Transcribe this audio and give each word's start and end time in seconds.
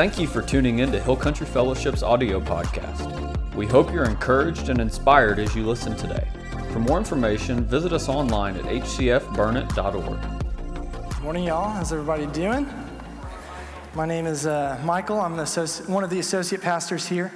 Thank 0.00 0.16
you 0.18 0.26
for 0.26 0.40
tuning 0.40 0.78
in 0.78 0.90
to 0.92 0.98
Hill 0.98 1.14
Country 1.14 1.44
Fellowship's 1.44 2.02
audio 2.02 2.40
podcast. 2.40 3.54
We 3.54 3.66
hope 3.66 3.92
you're 3.92 4.06
encouraged 4.06 4.70
and 4.70 4.80
inspired 4.80 5.38
as 5.38 5.54
you 5.54 5.66
listen 5.66 5.94
today. 5.94 6.26
For 6.72 6.78
more 6.78 6.96
information, 6.96 7.66
visit 7.66 7.92
us 7.92 8.08
online 8.08 8.56
at 8.56 8.64
hcfburnett.org. 8.64 11.22
Morning, 11.22 11.44
y'all. 11.44 11.68
How's 11.68 11.92
everybody 11.92 12.24
doing? 12.28 12.66
My 13.94 14.06
name 14.06 14.24
is 14.24 14.46
uh, 14.46 14.80
Michael. 14.86 15.20
I'm 15.20 15.36
one 15.36 16.02
of 16.02 16.08
the 16.08 16.18
associate 16.18 16.62
pastors 16.62 17.06
here 17.06 17.30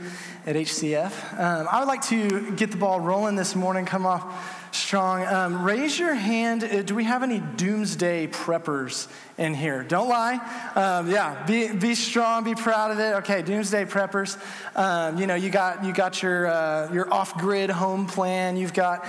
at 0.47 0.57
HCF. 0.57 1.39
Um, 1.39 1.69
I 1.71 1.81
would 1.81 1.89
like 1.89 2.01
to 2.05 2.51
get 2.53 2.71
the 2.71 2.79
ball 2.79 2.99
rolling 2.99 3.37
this 3.37 3.55
morning, 3.55 3.85
come 3.85 4.07
off 4.07 4.64
strong. 4.75 5.25
Um, 5.25 5.63
raise 5.63 5.99
your 5.99 6.15
hand. 6.15 6.65
Uh, 6.65 6.83
do 6.83 6.95
we 6.95 7.05
have 7.05 7.23
any 7.23 7.41
doomsday 7.41 8.27
preppers 8.27 9.09
in 9.39 9.55
here? 9.55 9.83
Don't 9.83 10.09
lie. 10.09 10.35
Um, 10.75 11.11
yeah, 11.11 11.45
be, 11.47 11.73
be 11.73 11.95
strong, 11.95 12.45
be 12.45 12.55
proud 12.55 12.91
of 12.91 12.99
it. 12.99 13.15
Okay, 13.17 13.43
doomsday 13.43 13.85
preppers. 13.85 14.39
Um, 14.77 15.19
you 15.19 15.27
know, 15.27 15.35
you 15.35 15.51
got, 15.51 15.85
you 15.85 15.93
got 15.93 16.23
your, 16.23 16.47
uh, 16.49 16.93
your 16.93 17.13
off 17.13 17.39
grid 17.39 17.71
home 17.71 18.07
plan. 18.07 18.57
You've 18.57 18.75
got. 18.75 19.07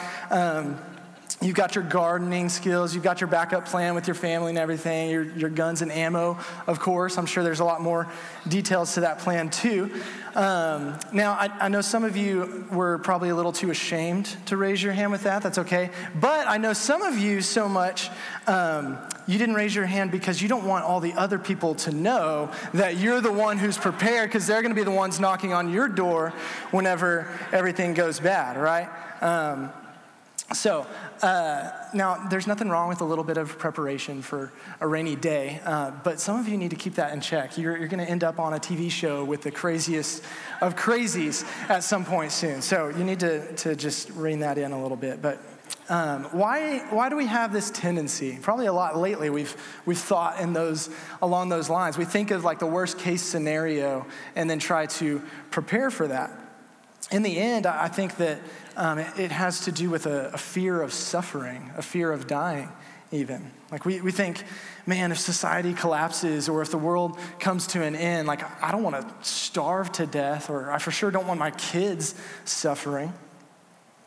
You've 1.42 1.56
got 1.56 1.76
your 1.76 1.84
gardening 1.84 2.48
skills, 2.48 2.96
you've 2.96 3.04
got 3.04 3.20
your 3.20 3.28
backup 3.28 3.66
plan 3.66 3.94
with 3.94 4.08
your 4.08 4.16
family 4.16 4.50
and 4.50 4.58
everything, 4.58 5.10
your, 5.10 5.24
your 5.24 5.50
guns 5.50 5.82
and 5.82 5.92
ammo, 5.92 6.40
of 6.66 6.80
course. 6.80 7.18
I'm 7.18 7.26
sure 7.26 7.44
there's 7.44 7.60
a 7.60 7.66
lot 7.66 7.82
more 7.82 8.08
details 8.48 8.94
to 8.94 9.02
that 9.02 9.20
plan, 9.20 9.50
too. 9.50 9.92
Um, 10.34 10.98
now, 11.12 11.34
I, 11.34 11.50
I, 11.60 11.68
know 11.68 11.82
some 11.82 12.06
of 12.06 12.16
you 12.16 12.66
were 12.72 13.00
probably 13.00 13.30
a 13.30 13.36
little 13.36 13.52
too 13.52 13.70
ashamed 13.70 14.36
to 14.48 14.58
raise 14.58 14.82
your 14.82 14.94
hand 14.94 15.12
with 15.12 15.24
that. 15.24 15.42
That's 15.42 15.58
okay. 15.60 15.92
But 16.20 16.48
I 16.48 16.58
know 16.58 16.74
some 16.74 17.02
of 17.02 17.18
you 17.18 17.42
so 17.42 17.70
much, 17.70 18.10
um, 18.48 18.98
you 19.28 19.38
didn't 19.38 19.56
raise 19.56 19.76
your 19.76 19.86
hand 19.86 20.12
because 20.12 20.42
you 20.42 20.48
don't 20.48 20.66
want 20.66 20.86
all 20.86 21.00
the 21.00 21.14
other 21.14 21.38
people 21.38 21.76
to 21.76 21.92
know 21.92 22.50
that 22.74 22.98
you're 22.98 23.22
the 23.22 23.32
one 23.32 23.58
who's 23.58 23.78
prepared 23.78 24.30
because 24.30 24.48
they're 24.48 24.62
going 24.62 24.74
to 24.74 24.80
be 24.80 24.84
the 24.84 24.92
ones 24.92 25.20
knocking 25.20 25.54
on 25.54 25.72
your 25.72 25.88
door 25.88 26.34
whenever 26.72 27.28
everything 27.52 27.94
goes 27.94 28.20
bad, 28.20 28.58
right? 28.58 28.90
Um, 29.22 29.72
so, 30.54 30.86
uh, 31.24 31.72
now 31.94 32.28
there's 32.30 32.46
nothing 32.46 32.70
wrong 32.70 32.88
with 32.88 33.02
a 33.02 33.04
little 33.04 33.24
bit 33.24 33.38
of 33.38 33.58
preparation 33.58 34.22
for 34.22 34.52
a 34.80 34.88
rainy 34.88 35.16
day, 35.16 35.60
uh, 35.66 35.92
but 36.04 36.20
some 36.20 36.40
of 36.40 36.48
you 36.48 36.56
need 36.56 36.70
to 36.70 36.76
keep 36.76 36.96
that 36.96 37.14
in 37.14 37.22
check. 37.22 37.58
You're, 37.58 37.76
you're 37.78 37.88
going 37.88 38.06
to 38.06 38.10
end 38.10 38.24
up 38.24 38.40
on 38.40 38.54
a 38.54 38.60
TV 38.60 38.92
show 38.92 39.24
with 39.24 39.42
the 39.42 39.50
craziest 39.50 40.24
of 40.62 40.76
crazies 40.76 41.44
at 41.70 41.84
some 41.84 42.06
point 42.06 42.32
soon. 42.32 42.62
So, 42.62 42.90
you 42.90 43.04
need 43.04 43.20
to, 43.22 43.56
to 43.56 43.76
just 43.76 44.12
rein 44.12 44.40
that 44.40 44.58
in 44.58 44.72
a 44.72 44.82
little 44.82 44.98
bit. 44.98 45.20
But 45.22 45.42
um, 45.90 46.26
why, 46.26 46.80
why 46.90 47.10
do 47.10 47.16
we 47.16 47.28
have 47.28 47.54
this 47.54 47.70
tendency? 47.72 48.38
Probably 48.42 48.66
a 48.66 48.74
lot 48.74 48.98
lately 48.98 49.30
we've, 49.30 49.56
we've 49.86 49.98
thought 49.98 50.40
in 50.40 50.54
those, 50.54 50.90
along 51.22 51.50
those 51.50 51.70
lines. 51.70 51.98
We 51.98 52.06
think 52.06 52.32
of 52.32 52.44
like 52.44 52.60
the 52.60 52.68
worst 52.68 52.98
case 52.98 53.22
scenario 53.22 54.06
and 54.36 54.50
then 54.50 54.60
try 54.60 54.86
to 54.88 55.22
prepare 55.52 55.92
for 55.92 56.08
that. 56.08 56.32
In 57.12 57.22
the 57.22 57.38
end, 57.38 57.68
I 57.68 57.88
think 57.88 58.18
that 58.18 58.40
um, 58.76 59.00
it, 59.00 59.20
it, 59.20 59.32
has 59.32 59.62
to 59.62 59.72
do 59.72 59.90
with 59.90 60.06
a, 60.06 60.32
a, 60.34 60.38
fear 60.38 60.82
of 60.82 60.94
suffering, 60.94 61.72
a 61.78 61.82
fear 61.82 62.12
of 62.12 62.28
dying, 62.28 62.70
even. 63.12 63.52
Like 63.72 63.86
we, 63.86 64.02
we 64.02 64.12
think, 64.12 64.44
man, 64.86 65.12
if 65.12 65.20
society 65.20 65.74
collapses 65.74 66.50
or 66.50 66.62
if 66.62 66.72
the 66.72 66.78
world 66.78 67.18
comes 67.40 67.68
to 67.68 67.84
an 67.84 67.96
end, 67.96 68.28
like 68.28 68.44
I 68.64 68.72
don't 68.72 68.84
want 68.84 68.96
to 68.96 69.30
starve 69.30 69.92
to 69.94 70.06
death, 70.06 70.50
or 70.50 70.72
I 70.72 70.78
for 70.78 70.92
sure 70.92 71.12
don't 71.12 71.28
want 71.28 71.40
my 71.40 71.52
kids 71.52 72.16
suffering. 72.44 73.14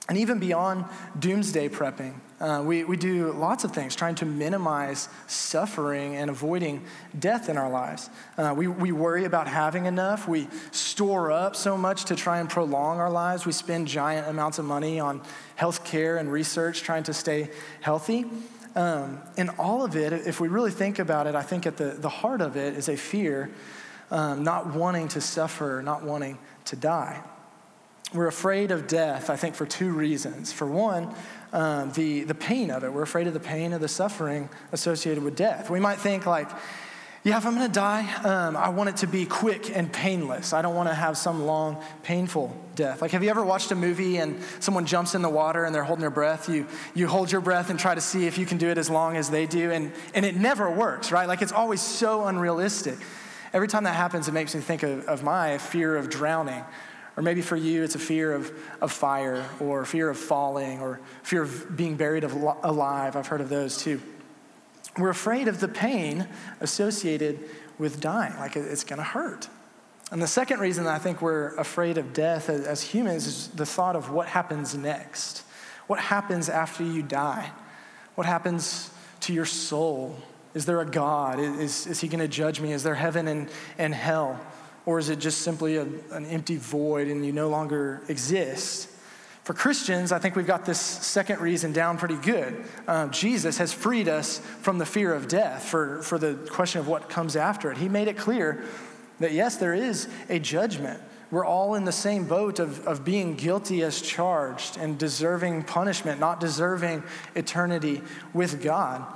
And 0.08 0.16
even 0.18 0.38
beyond 0.38 0.86
doomsday 1.18 1.68
prepping, 1.68 2.14
uh, 2.40 2.62
we, 2.64 2.84
we 2.84 2.96
do 2.96 3.32
lots 3.32 3.64
of 3.64 3.72
things 3.72 3.96
trying 3.96 4.14
to 4.16 4.24
minimize 4.24 5.08
suffering 5.26 6.14
and 6.14 6.30
avoiding 6.30 6.84
death 7.18 7.48
in 7.48 7.56
our 7.56 7.68
lives. 7.68 8.10
Uh, 8.36 8.54
we, 8.56 8.68
we 8.68 8.92
worry 8.92 9.24
about 9.24 9.48
having 9.48 9.86
enough. 9.86 10.28
We 10.28 10.46
store 10.70 11.32
up 11.32 11.56
so 11.56 11.76
much 11.76 12.04
to 12.06 12.16
try 12.16 12.38
and 12.38 12.48
prolong 12.48 13.00
our 13.00 13.10
lives. 13.10 13.44
We 13.44 13.52
spend 13.52 13.88
giant 13.88 14.28
amounts 14.28 14.60
of 14.60 14.66
money 14.66 15.00
on 15.00 15.20
health 15.56 15.84
care 15.84 16.16
and 16.16 16.30
research 16.30 16.82
trying 16.82 17.02
to 17.04 17.12
stay 17.12 17.50
healthy. 17.80 18.24
Um, 18.76 19.20
and 19.36 19.50
all 19.58 19.84
of 19.84 19.96
it, 19.96 20.12
if 20.12 20.38
we 20.38 20.46
really 20.46 20.70
think 20.70 21.00
about 21.00 21.26
it, 21.26 21.34
I 21.34 21.42
think 21.42 21.66
at 21.66 21.76
the, 21.76 21.96
the 21.98 22.08
heart 22.08 22.40
of 22.40 22.56
it 22.56 22.74
is 22.74 22.88
a 22.88 22.96
fear, 22.96 23.50
um, 24.12 24.44
not 24.44 24.72
wanting 24.74 25.08
to 25.08 25.20
suffer, 25.20 25.82
not 25.84 26.04
wanting 26.04 26.38
to 26.66 26.76
die. 26.76 27.20
We're 28.14 28.28
afraid 28.28 28.70
of 28.70 28.86
death, 28.86 29.28
I 29.28 29.36
think, 29.36 29.54
for 29.54 29.66
two 29.66 29.90
reasons. 29.90 30.50
For 30.52 30.66
one, 30.66 31.14
um, 31.52 31.92
the, 31.92 32.24
the 32.24 32.34
pain 32.34 32.70
of 32.70 32.84
it. 32.84 32.92
We're 32.92 33.02
afraid 33.02 33.26
of 33.26 33.34
the 33.34 33.40
pain 33.40 33.72
of 33.72 33.80
the 33.80 33.88
suffering 33.88 34.48
associated 34.72 35.22
with 35.22 35.36
death. 35.36 35.70
We 35.70 35.80
might 35.80 35.98
think, 35.98 36.26
like, 36.26 36.48
yeah, 37.24 37.36
if 37.36 37.44
I'm 37.44 37.54
gonna 37.54 37.68
die, 37.68 38.10
um, 38.24 38.56
I 38.56 38.68
want 38.68 38.90
it 38.90 38.96
to 38.98 39.06
be 39.06 39.26
quick 39.26 39.76
and 39.76 39.92
painless. 39.92 40.52
I 40.52 40.62
don't 40.62 40.74
wanna 40.74 40.94
have 40.94 41.18
some 41.18 41.44
long, 41.44 41.82
painful 42.02 42.56
death. 42.74 43.02
Like, 43.02 43.10
have 43.10 43.24
you 43.24 43.30
ever 43.30 43.44
watched 43.44 43.72
a 43.72 43.74
movie 43.74 44.18
and 44.18 44.40
someone 44.60 44.86
jumps 44.86 45.14
in 45.14 45.22
the 45.22 45.28
water 45.28 45.64
and 45.64 45.74
they're 45.74 45.84
holding 45.84 46.00
their 46.00 46.10
breath? 46.10 46.48
You, 46.48 46.66
you 46.94 47.08
hold 47.08 47.32
your 47.32 47.40
breath 47.40 47.70
and 47.70 47.78
try 47.78 47.94
to 47.94 48.00
see 48.00 48.26
if 48.26 48.38
you 48.38 48.46
can 48.46 48.56
do 48.56 48.68
it 48.68 48.78
as 48.78 48.88
long 48.88 49.16
as 49.16 49.30
they 49.30 49.46
do, 49.46 49.72
and, 49.72 49.92
and 50.14 50.24
it 50.24 50.36
never 50.36 50.70
works, 50.70 51.10
right? 51.10 51.26
Like, 51.26 51.42
it's 51.42 51.52
always 51.52 51.80
so 51.80 52.24
unrealistic. 52.24 52.98
Every 53.52 53.68
time 53.68 53.84
that 53.84 53.96
happens, 53.96 54.28
it 54.28 54.32
makes 54.32 54.54
me 54.54 54.60
think 54.60 54.82
of, 54.82 55.06
of 55.06 55.22
my 55.22 55.58
fear 55.58 55.96
of 55.96 56.08
drowning 56.08 56.64
or 57.18 57.22
maybe 57.22 57.42
for 57.42 57.56
you, 57.56 57.82
it's 57.82 57.96
a 57.96 57.98
fear 57.98 58.32
of, 58.32 58.52
of 58.80 58.92
fire 58.92 59.44
or 59.58 59.84
fear 59.84 60.08
of 60.08 60.16
falling 60.16 60.80
or 60.80 61.00
fear 61.24 61.42
of 61.42 61.76
being 61.76 61.96
buried 61.96 62.22
alive. 62.22 63.16
I've 63.16 63.26
heard 63.26 63.40
of 63.40 63.48
those 63.48 63.76
too. 63.76 64.00
We're 64.96 65.08
afraid 65.08 65.48
of 65.48 65.58
the 65.58 65.66
pain 65.66 66.28
associated 66.60 67.40
with 67.76 68.00
dying, 68.00 68.36
like 68.38 68.54
it's 68.54 68.84
going 68.84 68.98
to 68.98 69.04
hurt. 69.04 69.48
And 70.12 70.22
the 70.22 70.28
second 70.28 70.60
reason 70.60 70.86
I 70.86 70.98
think 70.98 71.20
we're 71.20 71.56
afraid 71.56 71.98
of 71.98 72.12
death 72.12 72.48
as, 72.48 72.64
as 72.64 72.82
humans 72.82 73.26
is 73.26 73.48
the 73.48 73.66
thought 73.66 73.96
of 73.96 74.12
what 74.12 74.28
happens 74.28 74.76
next. 74.76 75.42
What 75.88 75.98
happens 75.98 76.48
after 76.48 76.84
you 76.84 77.02
die? 77.02 77.50
What 78.14 78.28
happens 78.28 78.92
to 79.22 79.32
your 79.32 79.44
soul? 79.44 80.16
Is 80.54 80.66
there 80.66 80.80
a 80.80 80.86
God? 80.86 81.40
Is, 81.40 81.88
is 81.88 82.00
he 82.00 82.06
going 82.06 82.20
to 82.20 82.28
judge 82.28 82.60
me? 82.60 82.72
Is 82.72 82.84
there 82.84 82.94
heaven 82.94 83.26
and, 83.26 83.50
and 83.76 83.92
hell? 83.92 84.38
Or 84.86 84.98
is 84.98 85.08
it 85.08 85.18
just 85.18 85.42
simply 85.42 85.76
a, 85.76 85.82
an 86.12 86.26
empty 86.26 86.56
void 86.56 87.08
and 87.08 87.24
you 87.24 87.32
no 87.32 87.48
longer 87.48 88.02
exist? 88.08 88.88
For 89.44 89.54
Christians, 89.54 90.12
I 90.12 90.18
think 90.18 90.36
we've 90.36 90.46
got 90.46 90.66
this 90.66 90.78
second 90.78 91.40
reason 91.40 91.72
down 91.72 91.96
pretty 91.96 92.16
good. 92.16 92.64
Um, 92.86 93.10
Jesus 93.10 93.56
has 93.56 93.72
freed 93.72 94.06
us 94.06 94.40
from 94.60 94.76
the 94.76 94.84
fear 94.84 95.14
of 95.14 95.26
death 95.26 95.64
for, 95.64 96.02
for 96.02 96.18
the 96.18 96.34
question 96.50 96.80
of 96.80 96.86
what 96.86 97.08
comes 97.08 97.34
after 97.34 97.70
it. 97.70 97.78
He 97.78 97.88
made 97.88 98.08
it 98.08 98.18
clear 98.18 98.62
that 99.20 99.32
yes, 99.32 99.56
there 99.56 99.72
is 99.72 100.06
a 100.28 100.38
judgment. 100.38 101.00
We're 101.30 101.46
all 101.46 101.74
in 101.76 101.84
the 101.84 101.92
same 101.92 102.24
boat 102.24 102.58
of, 102.58 102.86
of 102.86 103.04
being 103.06 103.36
guilty 103.36 103.82
as 103.82 104.02
charged 104.02 104.76
and 104.76 104.98
deserving 104.98 105.64
punishment, 105.64 106.20
not 106.20 106.40
deserving 106.40 107.02
eternity 107.34 108.02
with 108.34 108.62
God. 108.62 109.06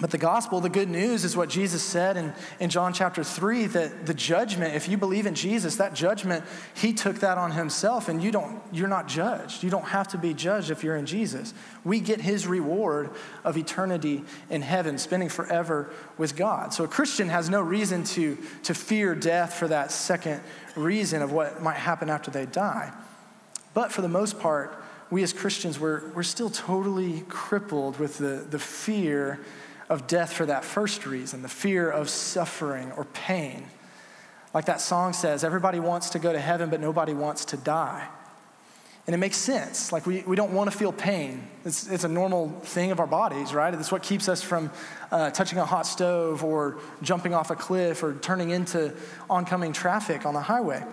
But 0.00 0.12
the 0.12 0.18
gospel, 0.18 0.60
the 0.60 0.68
good 0.68 0.88
news, 0.88 1.24
is 1.24 1.36
what 1.36 1.48
Jesus 1.48 1.82
said 1.82 2.16
in, 2.16 2.32
in 2.60 2.70
John 2.70 2.92
chapter 2.92 3.24
3 3.24 3.66
that 3.66 4.06
the 4.06 4.14
judgment, 4.14 4.74
if 4.76 4.88
you 4.88 4.96
believe 4.96 5.26
in 5.26 5.34
Jesus, 5.34 5.76
that 5.76 5.92
judgment, 5.92 6.44
he 6.74 6.92
took 6.92 7.16
that 7.16 7.36
on 7.36 7.50
himself, 7.50 8.08
and 8.08 8.22
you 8.22 8.30
don't, 8.30 8.62
you're 8.72 8.86
not 8.86 9.08
judged. 9.08 9.64
You 9.64 9.70
don't 9.70 9.86
have 9.86 10.06
to 10.08 10.18
be 10.18 10.34
judged 10.34 10.70
if 10.70 10.84
you're 10.84 10.96
in 10.96 11.06
Jesus. 11.06 11.52
We 11.82 11.98
get 11.98 12.20
his 12.20 12.46
reward 12.46 13.10
of 13.42 13.56
eternity 13.56 14.22
in 14.50 14.62
heaven, 14.62 14.98
spending 14.98 15.28
forever 15.28 15.90
with 16.16 16.36
God. 16.36 16.72
So 16.72 16.84
a 16.84 16.88
Christian 16.88 17.28
has 17.28 17.50
no 17.50 17.60
reason 17.60 18.04
to, 18.04 18.38
to 18.64 18.74
fear 18.74 19.16
death 19.16 19.54
for 19.54 19.66
that 19.66 19.90
second 19.90 20.40
reason 20.76 21.22
of 21.22 21.32
what 21.32 21.60
might 21.60 21.76
happen 21.76 22.08
after 22.08 22.30
they 22.30 22.46
die. 22.46 22.92
But 23.74 23.90
for 23.90 24.02
the 24.02 24.08
most 24.08 24.38
part, 24.38 24.80
we 25.10 25.24
as 25.24 25.32
Christians, 25.32 25.80
we're, 25.80 26.08
we're 26.10 26.22
still 26.22 26.50
totally 26.50 27.24
crippled 27.28 27.98
with 27.98 28.18
the, 28.18 28.46
the 28.48 28.58
fear 28.58 29.40
of 29.88 30.06
death 30.06 30.32
for 30.32 30.46
that 30.46 30.64
first 30.64 31.06
reason 31.06 31.42
the 31.42 31.48
fear 31.48 31.90
of 31.90 32.08
suffering 32.08 32.92
or 32.92 33.04
pain. 33.04 33.66
Like 34.54 34.66
that 34.66 34.80
song 34.80 35.12
says, 35.12 35.44
everybody 35.44 35.80
wants 35.80 36.10
to 36.10 36.18
go 36.18 36.32
to 36.32 36.40
heaven, 36.40 36.70
but 36.70 36.80
nobody 36.80 37.12
wants 37.12 37.46
to 37.46 37.56
die. 37.56 38.08
And 39.06 39.14
it 39.14 39.18
makes 39.18 39.38
sense. 39.38 39.90
Like, 39.90 40.04
we, 40.04 40.22
we 40.26 40.36
don't 40.36 40.52
want 40.52 40.70
to 40.70 40.76
feel 40.76 40.92
pain. 40.92 41.48
It's, 41.64 41.88
it's 41.88 42.04
a 42.04 42.08
normal 42.08 42.50
thing 42.60 42.90
of 42.90 43.00
our 43.00 43.06
bodies, 43.06 43.54
right? 43.54 43.72
It's 43.72 43.90
what 43.90 44.02
keeps 44.02 44.28
us 44.28 44.42
from 44.42 44.70
uh, 45.10 45.30
touching 45.30 45.58
a 45.58 45.64
hot 45.64 45.86
stove 45.86 46.44
or 46.44 46.78
jumping 47.00 47.32
off 47.32 47.50
a 47.50 47.56
cliff 47.56 48.02
or 48.02 48.14
turning 48.14 48.50
into 48.50 48.94
oncoming 49.30 49.72
traffic 49.72 50.26
on 50.26 50.34
the 50.34 50.42
highway. 50.42 50.84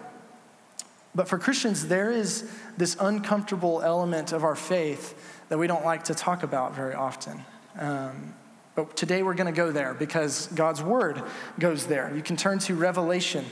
But 1.14 1.28
for 1.28 1.38
Christians, 1.38 1.88
there 1.88 2.10
is 2.10 2.50
this 2.78 2.96
uncomfortable 3.02 3.82
element 3.82 4.32
of 4.32 4.46
our 4.46 4.56
faith 4.56 5.44
that 5.50 5.58
we 5.58 5.68
don't 5.68 5.84
like 5.84 6.06
to 6.06 6.16
talk 6.16 6.44
about 6.44 6.74
very 6.74 6.94
often. 6.94 7.44
Um, 7.78 8.34
but 8.76 8.98
today 8.98 9.24
we're 9.24 9.34
going 9.34 9.52
to 9.52 9.56
go 9.56 9.72
there 9.72 9.94
because 9.94 10.48
God's 10.48 10.84
word 10.84 11.24
goes 11.60 11.88
there. 11.88 12.14
You 12.14 12.22
can 12.22 12.36
turn 12.36 12.60
to 12.60 12.76
Revelation 12.76 13.46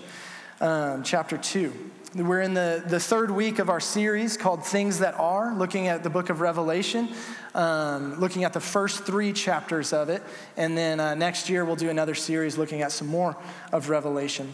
um, 0.60 1.02
chapter 1.04 1.38
2. 1.38 1.72
We're 2.16 2.42
in 2.42 2.54
the, 2.54 2.84
the 2.86 3.00
third 3.00 3.32
week 3.32 3.58
of 3.58 3.70
our 3.70 3.80
series 3.80 4.38
called 4.38 4.66
Things 4.66 5.00
That 5.00 5.16
Are, 5.16 5.56
looking 5.56 5.88
at 5.88 6.04
the 6.04 6.10
book 6.10 6.30
of 6.30 6.42
Revelation, 6.42 7.10
um, 7.56 8.20
looking 8.20 8.44
at 8.44 8.54
the 8.54 8.60
first 8.60 9.06
three 9.06 9.34
chapters 9.34 9.94
of 9.94 10.10
it. 10.10 10.22
And 10.58 10.78
then 10.78 11.00
uh, 11.00 11.16
next 11.16 11.50
year 11.50 11.64
we'll 11.66 11.76
do 11.78 11.90
another 11.90 12.16
series 12.16 12.58
looking 12.58 12.82
at 12.82 12.92
some 12.92 13.08
more 13.08 13.38
of 13.72 13.90
Revelation. 13.90 14.54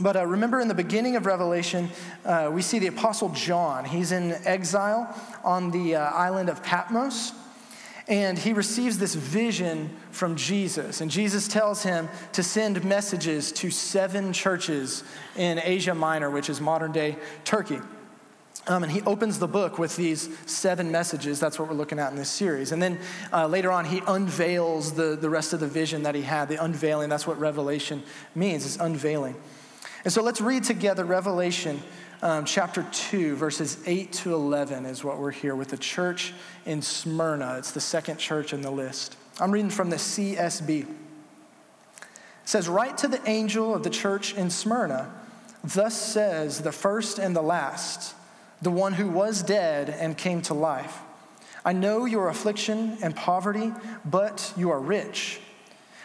But 0.00 0.16
uh, 0.16 0.26
remember, 0.26 0.60
in 0.60 0.66
the 0.66 0.74
beginning 0.74 1.14
of 1.14 1.24
Revelation, 1.24 1.88
uh, 2.24 2.50
we 2.52 2.62
see 2.62 2.80
the 2.80 2.88
Apostle 2.88 3.28
John. 3.28 3.84
He's 3.84 4.10
in 4.10 4.32
exile 4.44 5.16
on 5.44 5.70
the 5.70 5.94
uh, 5.94 6.10
island 6.10 6.48
of 6.48 6.64
Patmos, 6.64 7.32
and 8.06 8.38
he 8.38 8.52
receives 8.52 8.98
this 8.98 9.14
vision 9.14 9.96
from 10.10 10.36
Jesus. 10.36 11.00
And 11.00 11.10
Jesus 11.10 11.48
tells 11.48 11.82
him 11.82 12.08
to 12.32 12.42
send 12.42 12.84
messages 12.84 13.50
to 13.52 13.70
seven 13.70 14.32
churches 14.32 15.04
in 15.36 15.58
Asia 15.62 15.94
Minor, 15.94 16.30
which 16.30 16.50
is 16.50 16.60
modern 16.60 16.92
day 16.92 17.16
Turkey. 17.44 17.80
Um, 18.66 18.82
and 18.82 18.90
he 18.90 19.02
opens 19.02 19.38
the 19.38 19.48
book 19.48 19.78
with 19.78 19.94
these 19.96 20.28
seven 20.46 20.90
messages. 20.90 21.38
That's 21.38 21.58
what 21.58 21.68
we're 21.68 21.74
looking 21.74 21.98
at 21.98 22.10
in 22.10 22.16
this 22.16 22.30
series. 22.30 22.72
And 22.72 22.82
then 22.82 22.98
uh, 23.32 23.46
later 23.46 23.70
on, 23.70 23.84
he 23.84 24.00
unveils 24.06 24.92
the, 24.94 25.16
the 25.16 25.28
rest 25.28 25.52
of 25.52 25.60
the 25.60 25.66
vision 25.66 26.02
that 26.04 26.14
he 26.14 26.22
had. 26.22 26.48
The 26.48 26.62
unveiling, 26.62 27.10
that's 27.10 27.26
what 27.26 27.38
Revelation 27.38 28.02
means, 28.34 28.64
it's 28.64 28.76
unveiling. 28.76 29.34
And 30.04 30.12
so 30.12 30.22
let's 30.22 30.40
read 30.40 30.64
together 30.64 31.04
Revelation 31.04 31.82
um, 32.22 32.44
chapter 32.44 32.86
2, 32.92 33.36
verses 33.36 33.78
8 33.86 34.12
to 34.12 34.34
11 34.34 34.86
is 34.86 35.04
what 35.04 35.18
we're 35.18 35.30
here 35.30 35.54
with 35.54 35.68
the 35.68 35.76
church 35.76 36.32
in 36.66 36.82
Smyrna. 36.82 37.56
It's 37.58 37.72
the 37.72 37.80
second 37.80 38.18
church 38.18 38.52
in 38.52 38.62
the 38.62 38.70
list. 38.70 39.16
I'm 39.40 39.50
reading 39.50 39.70
from 39.70 39.90
the 39.90 39.96
CSB. 39.96 40.82
It 40.82 40.88
says, 42.44 42.68
Write 42.68 42.98
to 42.98 43.08
the 43.08 43.20
angel 43.28 43.74
of 43.74 43.82
the 43.82 43.90
church 43.90 44.34
in 44.34 44.50
Smyrna, 44.50 45.12
thus 45.62 46.00
says 46.00 46.60
the 46.60 46.72
first 46.72 47.18
and 47.18 47.34
the 47.34 47.42
last 47.42 48.14
the 48.64 48.70
one 48.70 48.94
who 48.94 49.08
was 49.08 49.42
dead 49.42 49.90
and 49.90 50.16
came 50.16 50.40
to 50.42 50.54
life. 50.54 51.00
I 51.64 51.72
know 51.72 52.06
your 52.06 52.28
affliction 52.28 52.96
and 53.02 53.14
poverty, 53.14 53.72
but 54.04 54.52
you 54.56 54.70
are 54.70 54.80
rich. 54.80 55.40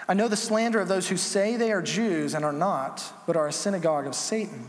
I 0.07 0.13
know 0.13 0.27
the 0.27 0.35
slander 0.35 0.79
of 0.79 0.87
those 0.87 1.07
who 1.07 1.17
say 1.17 1.55
they 1.55 1.71
are 1.71 1.81
Jews 1.81 2.33
and 2.33 2.43
are 2.43 2.53
not, 2.53 3.13
but 3.25 3.37
are 3.37 3.47
a 3.47 3.53
synagogue 3.53 4.07
of 4.07 4.15
Satan. 4.15 4.67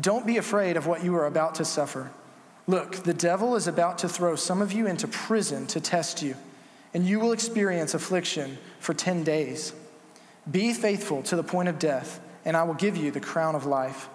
Don't 0.00 0.26
be 0.26 0.36
afraid 0.36 0.76
of 0.76 0.86
what 0.86 1.02
you 1.02 1.14
are 1.16 1.26
about 1.26 1.56
to 1.56 1.64
suffer. 1.64 2.10
Look, 2.66 2.96
the 2.96 3.14
devil 3.14 3.56
is 3.56 3.66
about 3.66 3.98
to 3.98 4.08
throw 4.08 4.36
some 4.36 4.60
of 4.60 4.72
you 4.72 4.86
into 4.86 5.08
prison 5.08 5.66
to 5.68 5.80
test 5.80 6.22
you, 6.22 6.36
and 6.92 7.06
you 7.06 7.18
will 7.18 7.32
experience 7.32 7.94
affliction 7.94 8.58
for 8.78 8.94
10 8.94 9.24
days. 9.24 9.72
Be 10.50 10.72
faithful 10.72 11.22
to 11.24 11.36
the 11.36 11.42
point 11.42 11.68
of 11.68 11.78
death, 11.78 12.20
and 12.44 12.56
I 12.56 12.62
will 12.62 12.74
give 12.74 12.96
you 12.96 13.10
the 13.10 13.20
crown 13.20 13.54
of 13.54 13.66
life. 13.66 14.08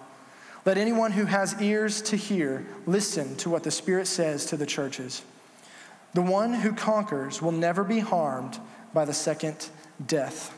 Let 0.64 0.78
anyone 0.78 1.12
who 1.12 1.26
has 1.26 1.60
ears 1.60 2.00
to 2.02 2.16
hear 2.16 2.64
listen 2.86 3.36
to 3.36 3.50
what 3.50 3.64
the 3.64 3.70
Spirit 3.70 4.06
says 4.06 4.46
to 4.46 4.56
the 4.56 4.66
churches. 4.66 5.22
The 6.14 6.22
one 6.22 6.54
who 6.54 6.72
conquers 6.72 7.42
will 7.42 7.52
never 7.52 7.84
be 7.84 7.98
harmed 7.98 8.58
by 8.94 9.04
the 9.04 9.12
second 9.12 9.68
death. 10.06 10.53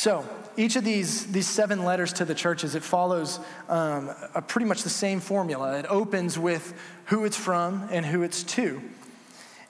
So, 0.00 0.26
each 0.56 0.76
of 0.76 0.84
these, 0.84 1.26
these 1.26 1.46
seven 1.46 1.84
letters 1.84 2.14
to 2.14 2.24
the 2.24 2.34
churches, 2.34 2.74
it 2.74 2.82
follows 2.82 3.38
um, 3.68 4.10
a 4.34 4.40
pretty 4.40 4.64
much 4.64 4.82
the 4.82 4.88
same 4.88 5.20
formula. 5.20 5.78
It 5.78 5.84
opens 5.90 6.38
with 6.38 6.72
who 7.04 7.26
it's 7.26 7.36
from 7.36 7.86
and 7.90 8.06
who 8.06 8.22
it's 8.22 8.42
to, 8.44 8.80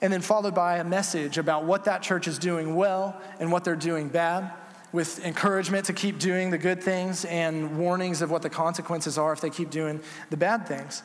and 0.01 0.13
then 0.13 0.21
followed 0.21 0.55
by 0.55 0.77
a 0.77 0.85
message 0.85 1.37
about 1.37 1.65
what 1.65 1.83
that 1.83 2.01
church 2.01 2.29
is 2.29 2.39
doing 2.39 2.77
well 2.77 3.21
and 3.41 3.51
what 3.51 3.65
they're 3.65 3.75
doing 3.75 4.07
bad 4.07 4.49
with 4.93 5.19
encouragement 5.25 5.87
to 5.87 5.93
keep 5.93 6.17
doing 6.17 6.49
the 6.49 6.57
good 6.57 6.81
things 6.81 7.25
and 7.25 7.77
warnings 7.77 8.21
of 8.21 8.31
what 8.31 8.41
the 8.41 8.49
consequences 8.49 9.17
are 9.17 9.33
if 9.33 9.41
they 9.41 9.49
keep 9.49 9.69
doing 9.69 9.99
the 10.29 10.37
bad 10.37 10.65
things. 10.65 11.03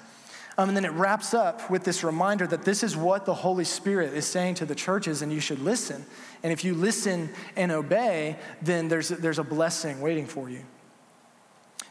Um, 0.58 0.68
and 0.68 0.76
then 0.76 0.86
it 0.86 0.92
wraps 0.92 1.34
up 1.34 1.70
with 1.70 1.84
this 1.84 2.02
reminder 2.02 2.46
that 2.46 2.64
this 2.64 2.82
is 2.82 2.96
what 2.96 3.26
the 3.26 3.34
Holy 3.34 3.64
Spirit 3.64 4.14
is 4.14 4.24
saying 4.24 4.54
to 4.56 4.64
the 4.66 4.74
churches, 4.74 5.20
and 5.20 5.30
you 5.30 5.40
should 5.40 5.58
listen. 5.58 6.06
And 6.42 6.52
if 6.52 6.64
you 6.64 6.74
listen 6.74 7.30
and 7.56 7.70
obey, 7.70 8.38
then 8.62 8.88
there's, 8.88 9.10
there's 9.10 9.38
a 9.38 9.44
blessing 9.44 10.00
waiting 10.00 10.26
for 10.26 10.48
you. 10.48 10.62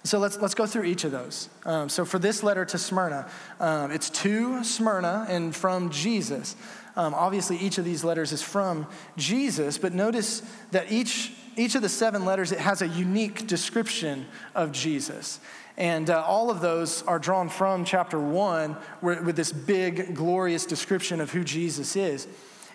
So 0.04 0.20
let's, 0.20 0.38
let's 0.38 0.54
go 0.56 0.66
through 0.66 0.84
each 0.84 1.04
of 1.04 1.12
those. 1.12 1.50
Um, 1.64 1.90
so 1.90 2.06
for 2.06 2.20
this 2.20 2.44
letter 2.44 2.66
to 2.66 2.78
Smyrna, 2.78 3.28
um, 3.60 3.92
it's 3.92 4.10
to 4.12 4.64
Smyrna 4.64 5.26
and 5.30 5.56
from 5.56 5.90
Jesus. 5.90 6.56
Um, 6.96 7.14
obviously, 7.14 7.58
each 7.58 7.78
of 7.78 7.86
these 7.86 8.04
letters 8.04 8.32
is 8.32 8.42
from 8.42 8.88
Jesus, 9.18 9.78
but 9.78 9.94
notice 9.94 10.42
that 10.72 10.92
each 10.92 11.32
each 11.58 11.76
of 11.76 11.82
the 11.82 11.90
seven 11.90 12.26
letters, 12.26 12.52
it 12.52 12.60
has 12.60 12.82
a 12.82 12.88
unique 12.88 13.48
description 13.48 14.26
of 14.54 14.72
Jesus. 14.72 15.40
And 15.78 16.10
uh, 16.10 16.24
all 16.26 16.50
of 16.50 16.62
those 16.62 17.04
are 17.04 17.20
drawn 17.20 17.50
from 17.50 17.84
chapter 17.84 18.20
one 18.20 18.78
where, 19.02 19.22
with 19.22 19.36
this 19.36 19.52
big, 19.52 20.16
glorious 20.16 20.66
description 20.66 21.20
of 21.20 21.32
who 21.32 21.44
Jesus 21.44 21.96
is. 21.96 22.28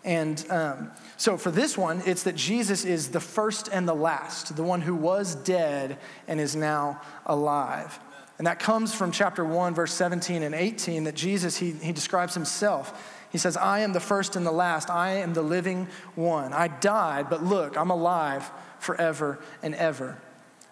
And 0.04 0.44
um, 0.50 0.90
so 1.16 1.36
for 1.36 1.50
this 1.50 1.76
one, 1.76 2.02
it's 2.06 2.22
that 2.24 2.36
Jesus 2.36 2.84
is 2.84 3.08
the 3.08 3.20
first 3.20 3.68
and 3.68 3.86
the 3.86 3.94
last, 3.94 4.54
the 4.56 4.62
one 4.62 4.80
who 4.80 4.94
was 4.94 5.34
dead 5.34 5.98
and 6.26 6.40
is 6.40 6.56
now 6.56 7.00
alive. 7.26 7.98
And 8.38 8.46
that 8.46 8.58
comes 8.58 8.94
from 8.94 9.12
chapter 9.12 9.44
1, 9.44 9.74
verse 9.74 9.92
17 9.92 10.42
and 10.42 10.54
18, 10.54 11.04
that 11.04 11.14
Jesus, 11.14 11.58
he, 11.58 11.72
he 11.72 11.92
describes 11.92 12.32
himself. 12.32 13.18
He 13.30 13.38
says, 13.38 13.56
I 13.56 13.80
am 13.80 13.92
the 13.92 14.00
first 14.00 14.34
and 14.34 14.46
the 14.46 14.50
last. 14.50 14.88
I 14.88 15.16
am 15.16 15.34
the 15.34 15.42
living 15.42 15.88
one. 16.14 16.54
I 16.54 16.68
died, 16.68 17.28
but 17.28 17.44
look, 17.44 17.76
I'm 17.76 17.90
alive 17.90 18.50
forever 18.78 19.38
and 19.62 19.74
ever. 19.74 20.16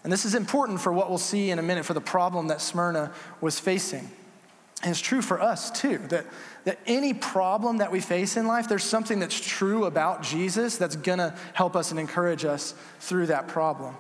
And 0.04 0.12
this 0.12 0.24
is 0.24 0.34
important 0.34 0.80
for 0.80 0.92
what 0.92 1.08
we'll 1.08 1.18
see 1.18 1.50
in 1.50 1.58
a 1.58 1.62
minute 1.62 1.84
for 1.84 1.94
the 1.94 2.00
problem 2.00 2.48
that 2.48 2.60
Smyrna 2.60 3.12
was 3.40 3.58
facing. 3.58 4.10
And 4.82 4.92
it's 4.92 5.00
true 5.00 5.22
for 5.22 5.40
us 5.40 5.72
too, 5.72 5.98
that, 6.08 6.24
that 6.64 6.78
any 6.86 7.12
problem 7.12 7.78
that 7.78 7.90
we 7.90 8.00
face 8.00 8.36
in 8.36 8.46
life, 8.46 8.68
there's 8.68 8.84
something 8.84 9.18
that's 9.18 9.38
true 9.38 9.86
about 9.86 10.22
Jesus 10.22 10.76
that's 10.76 10.94
gonna 10.94 11.36
help 11.52 11.74
us 11.74 11.90
and 11.90 11.98
encourage 11.98 12.44
us 12.44 12.74
through 13.00 13.26
that 13.26 13.48
problem. 13.48 13.96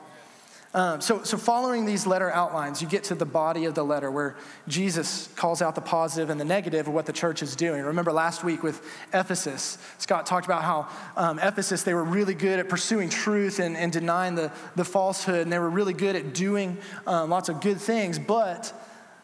Um, 0.74 1.00
so, 1.00 1.22
so, 1.22 1.38
following 1.38 1.86
these 1.86 2.06
letter 2.06 2.30
outlines, 2.30 2.82
you 2.82 2.88
get 2.88 3.04
to 3.04 3.14
the 3.14 3.24
body 3.24 3.64
of 3.64 3.74
the 3.74 3.82
letter 3.82 4.10
where 4.10 4.36
Jesus 4.66 5.28
calls 5.34 5.62
out 5.62 5.74
the 5.74 5.80
positive 5.80 6.28
and 6.28 6.38
the 6.38 6.44
negative 6.44 6.88
of 6.88 6.92
what 6.92 7.06
the 7.06 7.12
church 7.12 7.42
is 7.42 7.56
doing. 7.56 7.82
Remember 7.82 8.12
last 8.12 8.44
week 8.44 8.62
with 8.62 8.84
Ephesus, 9.14 9.78
Scott 9.96 10.26
talked 10.26 10.44
about 10.44 10.62
how 10.62 10.88
um, 11.16 11.38
Ephesus, 11.38 11.84
they 11.84 11.94
were 11.94 12.04
really 12.04 12.34
good 12.34 12.58
at 12.58 12.68
pursuing 12.68 13.08
truth 13.08 13.60
and, 13.60 13.78
and, 13.78 13.90
denying 13.90 14.34
the, 14.34 14.52
the 14.76 14.84
falsehood, 14.84 15.40
and 15.40 15.52
they 15.52 15.58
were 15.58 15.70
really 15.70 15.94
good 15.94 16.14
at 16.14 16.34
doing 16.34 16.76
um, 17.06 17.30
lots 17.30 17.48
of 17.48 17.62
good 17.62 17.80
things, 17.80 18.18
but 18.18 18.70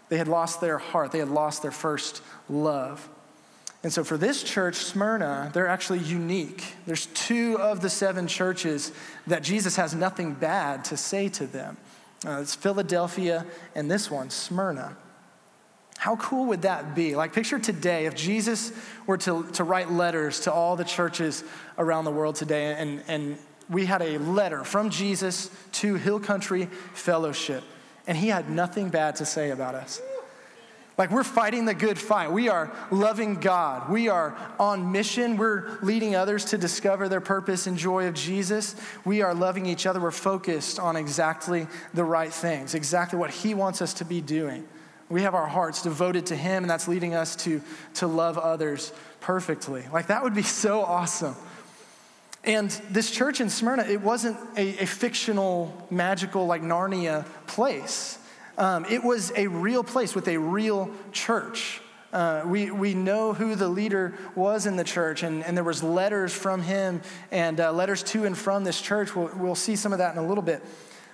they 0.09 0.17
had 0.17 0.29
lost 0.29 0.63
their 0.63 0.79
heart, 0.79 1.13
they 1.13 1.19
had 1.19 1.29
lost 1.29 1.61
their 1.61 1.71
first 1.71 2.23
love. 2.49 3.07
And 3.85 3.93
so 3.93 4.03
for 4.03 4.17
this 4.17 4.43
church, 4.43 4.77
Smyrna, 4.77 5.51
they're 5.53 5.69
actually 5.69 5.99
unique. 5.99 6.65
There's 6.87 7.05
two 7.07 7.59
of 7.61 7.83
the 7.83 7.91
seven 7.91 8.27
churches 8.27 8.93
that 9.27 9.43
Jesus 9.43 9.77
has 9.77 9.95
nothing 9.95 10.33
bad 10.33 10.87
to 10.87 10.97
say 10.97 11.29
to 11.29 11.47
them. 11.47 11.77
Uh, 12.27 12.41
it's 12.41 12.55
Philadelphia 12.55 13.45
and 13.75 13.91
this 13.91 14.11
one, 14.11 14.31
Smyrna. 14.31 14.97
How 15.99 16.17
cool 16.17 16.47
would 16.47 16.63
that 16.63 16.95
be? 16.95 17.15
Like, 17.15 17.35
picture 17.35 17.59
today 17.59 18.07
if 18.07 18.15
Jesus 18.15 18.73
were 19.07 19.19
to, 19.19 19.45
to 19.53 19.65
write 19.65 19.91
letters 19.91 20.41
to 20.41 20.53
all 20.53 20.77
the 20.77 20.85
churches 20.85 21.45
around 21.77 22.07
the 22.07 22.11
world 22.11 22.37
today, 22.37 22.75
and, 22.79 23.03
and 23.07 23.39
we 23.69 23.85
had 23.85 24.01
a 24.01 24.17
letter 24.17 24.65
from 24.65 24.89
Jesus 24.89 25.51
to 25.73 25.97
Hill 25.97 26.21
Country 26.21 26.71
Fellowship, 26.95 27.63
and 28.07 28.17
he 28.17 28.29
had 28.29 28.49
nothing 28.49 28.89
bad 28.89 29.17
to 29.17 29.27
say 29.27 29.51
about 29.51 29.75
us. 29.75 30.01
Like 30.97 31.11
we're 31.11 31.25
fighting 31.25 31.65
the 31.65 31.75
good 31.75 31.99
fight. 31.99 32.31
We 32.31 32.49
are 32.49 32.73
loving 32.91 33.35
God. 33.35 33.91
We 33.91 34.09
are 34.09 34.37
on 34.61 34.93
mission. 34.93 35.37
We're 35.37 35.79
leading 35.83 36.15
others 36.15 36.45
to 36.47 36.59
discover 36.59 37.09
their 37.09 37.21
purpose 37.21 37.67
and 37.67 37.77
joy 37.77 38.07
of 38.07 38.15
Jesus. 38.15 38.77
We 39.05 39.21
are 39.21 39.35
loving 39.35 39.67
each 39.67 39.87
other. 39.87 40.01
We're 40.01 40.13
focused 40.13 40.79
on 40.79 40.95
exactly 40.95 41.67
the 41.95 42.05
right 42.05 42.33
things, 42.33 42.75
exactly 42.75 43.19
what 43.19 43.31
He 43.31 43.55
wants 43.55 43.83
us 43.83 43.95
to 43.95 44.05
be 44.05 44.21
doing. 44.21 44.69
We 45.09 45.23
have 45.23 45.35
our 45.35 45.49
hearts 45.49 45.83
devoted 45.83 46.27
to 46.27 46.37
Him, 46.37 46.63
and 46.63 46.71
that's 46.71 46.87
leading 46.87 47.15
us 47.15 47.35
to, 47.37 47.61
to 47.95 48.07
love 48.07 48.39
others 48.39 48.93
perfectly. 49.21 49.85
Like 49.93 50.07
that 50.07 50.23
would 50.23 50.35
be 50.35 50.43
so 50.43 50.83
awesome. 50.83 51.35
And 52.45 52.71
this 52.91 53.11
church 53.11 53.41
in 53.41 53.51
Smyrna, 53.51 53.85
it 53.85 54.01
wasn't 54.01 54.37
a, 54.57 54.83
a 54.83 54.87
fictional, 54.87 55.87
magical, 55.91 56.47
like 56.47 56.63
Narnia 56.63 57.27
place. 57.47 58.19
Um, 58.57 58.85
it 58.89 59.03
was 59.03 59.33
a 59.37 59.47
real 59.49 59.83
place 59.83 60.15
with 60.15 60.29
a 60.29 60.37
real 60.37 60.91
church. 61.13 61.81
Uh, 62.13 62.43
we, 62.47 62.71
we 62.71 62.95
know 62.95 63.33
who 63.33 63.57
the 63.57 63.67
leader 63.67 64.15
was 64.37 64.67
in 64.67 64.77
the 64.77 64.85
church, 64.85 65.25
and, 65.25 65.43
and 65.43 65.57
there 65.57 65.65
was 65.65 65.83
letters 65.83 66.33
from 66.33 66.63
him 66.63 67.03
and 67.33 67.59
uh, 67.59 67.73
letters 67.73 68.05
to 68.05 68.25
and 68.25 68.39
from 68.39 68.63
this 68.63 68.81
church. 68.81 69.17
We'll, 69.17 69.31
we'll 69.35 69.55
see 69.57 69.75
some 69.75 69.93
of 69.93 69.99
that 69.99 70.15
in 70.15 70.23
a 70.23 70.27
little 70.27 70.43
bit. 70.43 70.63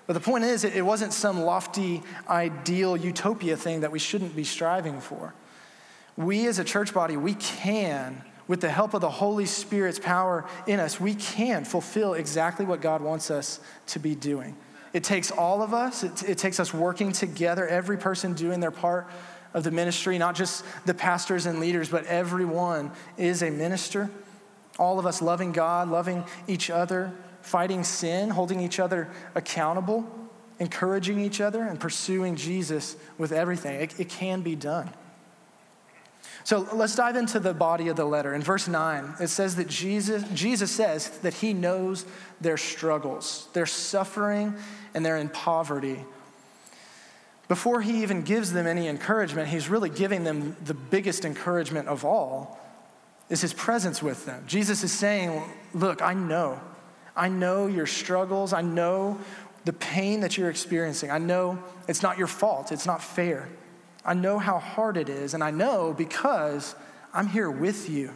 But 0.06 0.12
the 0.12 0.20
point 0.20 0.44
is, 0.44 0.64
it, 0.64 0.76
it 0.76 0.82
wasn't 0.82 1.14
some 1.14 1.40
lofty, 1.40 2.02
ideal 2.28 2.98
utopia 2.98 3.56
thing 3.56 3.80
that 3.80 3.92
we 3.92 3.98
shouldn't 3.98 4.36
be 4.36 4.44
striving 4.44 5.00
for. 5.00 5.32
We 6.18 6.46
as 6.48 6.58
a 6.58 6.64
church 6.64 6.92
body, 6.92 7.16
we 7.16 7.32
can, 7.34 8.22
with 8.46 8.60
the 8.60 8.68
help 8.68 8.92
of 8.92 9.00
the 9.00 9.08
Holy 9.08 9.46
Spirit's 9.46 9.98
power 9.98 10.44
in 10.66 10.80
us, 10.80 11.00
we 11.00 11.14
can 11.14 11.64
fulfill 11.64 12.12
exactly 12.12 12.66
what 12.66 12.82
God 12.82 13.00
wants 13.00 13.30
us 13.30 13.60
to 13.86 13.98
be 13.98 14.14
doing. 14.14 14.54
It 14.92 15.04
takes 15.04 15.30
all 15.30 15.62
of 15.62 15.72
us, 15.72 16.02
it, 16.02 16.28
it 16.28 16.38
takes 16.38 16.58
us 16.58 16.74
working 16.74 17.12
together, 17.12 17.66
every 17.68 17.96
person 17.96 18.34
doing 18.34 18.60
their 18.60 18.72
part 18.72 19.06
of 19.54 19.64
the 19.64 19.70
ministry, 19.70 20.18
not 20.18 20.34
just 20.34 20.64
the 20.86 20.94
pastors 20.94 21.46
and 21.46 21.60
leaders, 21.60 21.88
but 21.88 22.04
everyone 22.06 22.90
is 23.16 23.42
a 23.42 23.50
minister. 23.50 24.10
All 24.78 24.98
of 24.98 25.06
us 25.06 25.20
loving 25.20 25.52
God, 25.52 25.88
loving 25.88 26.24
each 26.48 26.70
other, 26.70 27.12
fighting 27.42 27.84
sin, 27.84 28.30
holding 28.30 28.60
each 28.60 28.78
other 28.80 29.08
accountable. 29.34 30.04
encouraging 30.60 31.18
each 31.18 31.40
other 31.40 31.64
and 31.64 31.80
pursuing 31.80 32.36
Jesus 32.36 32.94
with 33.18 33.32
everything. 33.32 33.80
It, 33.80 33.98
it 33.98 34.08
can 34.08 34.42
be 34.42 34.54
done. 34.54 34.90
So 36.44 36.66
let's 36.72 36.94
dive 36.94 37.16
into 37.16 37.38
the 37.38 37.52
body 37.52 37.88
of 37.88 37.96
the 37.96 38.04
letter. 38.04 38.34
In 38.34 38.42
verse 38.42 38.66
9, 38.66 39.16
it 39.20 39.28
says 39.28 39.56
that 39.56 39.68
Jesus, 39.68 40.24
Jesus 40.32 40.70
says 40.70 41.08
that 41.18 41.34
he 41.34 41.52
knows 41.52 42.06
their 42.40 42.56
struggles, 42.56 43.48
their 43.52 43.66
suffering, 43.66 44.54
and 44.94 45.04
they're 45.04 45.18
in 45.18 45.28
poverty. 45.28 46.04
Before 47.48 47.82
he 47.82 48.02
even 48.02 48.22
gives 48.22 48.52
them 48.52 48.66
any 48.66 48.88
encouragement, 48.88 49.48
he's 49.48 49.68
really 49.68 49.90
giving 49.90 50.24
them 50.24 50.56
the 50.64 50.74
biggest 50.74 51.24
encouragement 51.24 51.88
of 51.88 52.04
all 52.04 52.58
is 53.28 53.40
his 53.40 53.52
presence 53.52 54.02
with 54.02 54.26
them. 54.26 54.44
Jesus 54.46 54.82
is 54.82 54.92
saying, 54.92 55.42
Look, 55.72 56.02
I 56.02 56.14
know. 56.14 56.60
I 57.16 57.28
know 57.28 57.66
your 57.66 57.86
struggles. 57.86 58.52
I 58.52 58.62
know 58.62 59.18
the 59.64 59.72
pain 59.72 60.20
that 60.20 60.36
you're 60.36 60.50
experiencing. 60.50 61.10
I 61.10 61.18
know 61.18 61.62
it's 61.86 62.02
not 62.02 62.18
your 62.18 62.26
fault, 62.26 62.72
it's 62.72 62.86
not 62.86 63.02
fair. 63.02 63.48
I 64.04 64.14
know 64.14 64.38
how 64.38 64.58
hard 64.58 64.96
it 64.96 65.08
is, 65.08 65.34
and 65.34 65.44
I 65.44 65.50
know 65.50 65.92
because 65.92 66.74
I'm 67.12 67.28
here 67.28 67.50
with 67.50 67.88
you. 67.90 68.12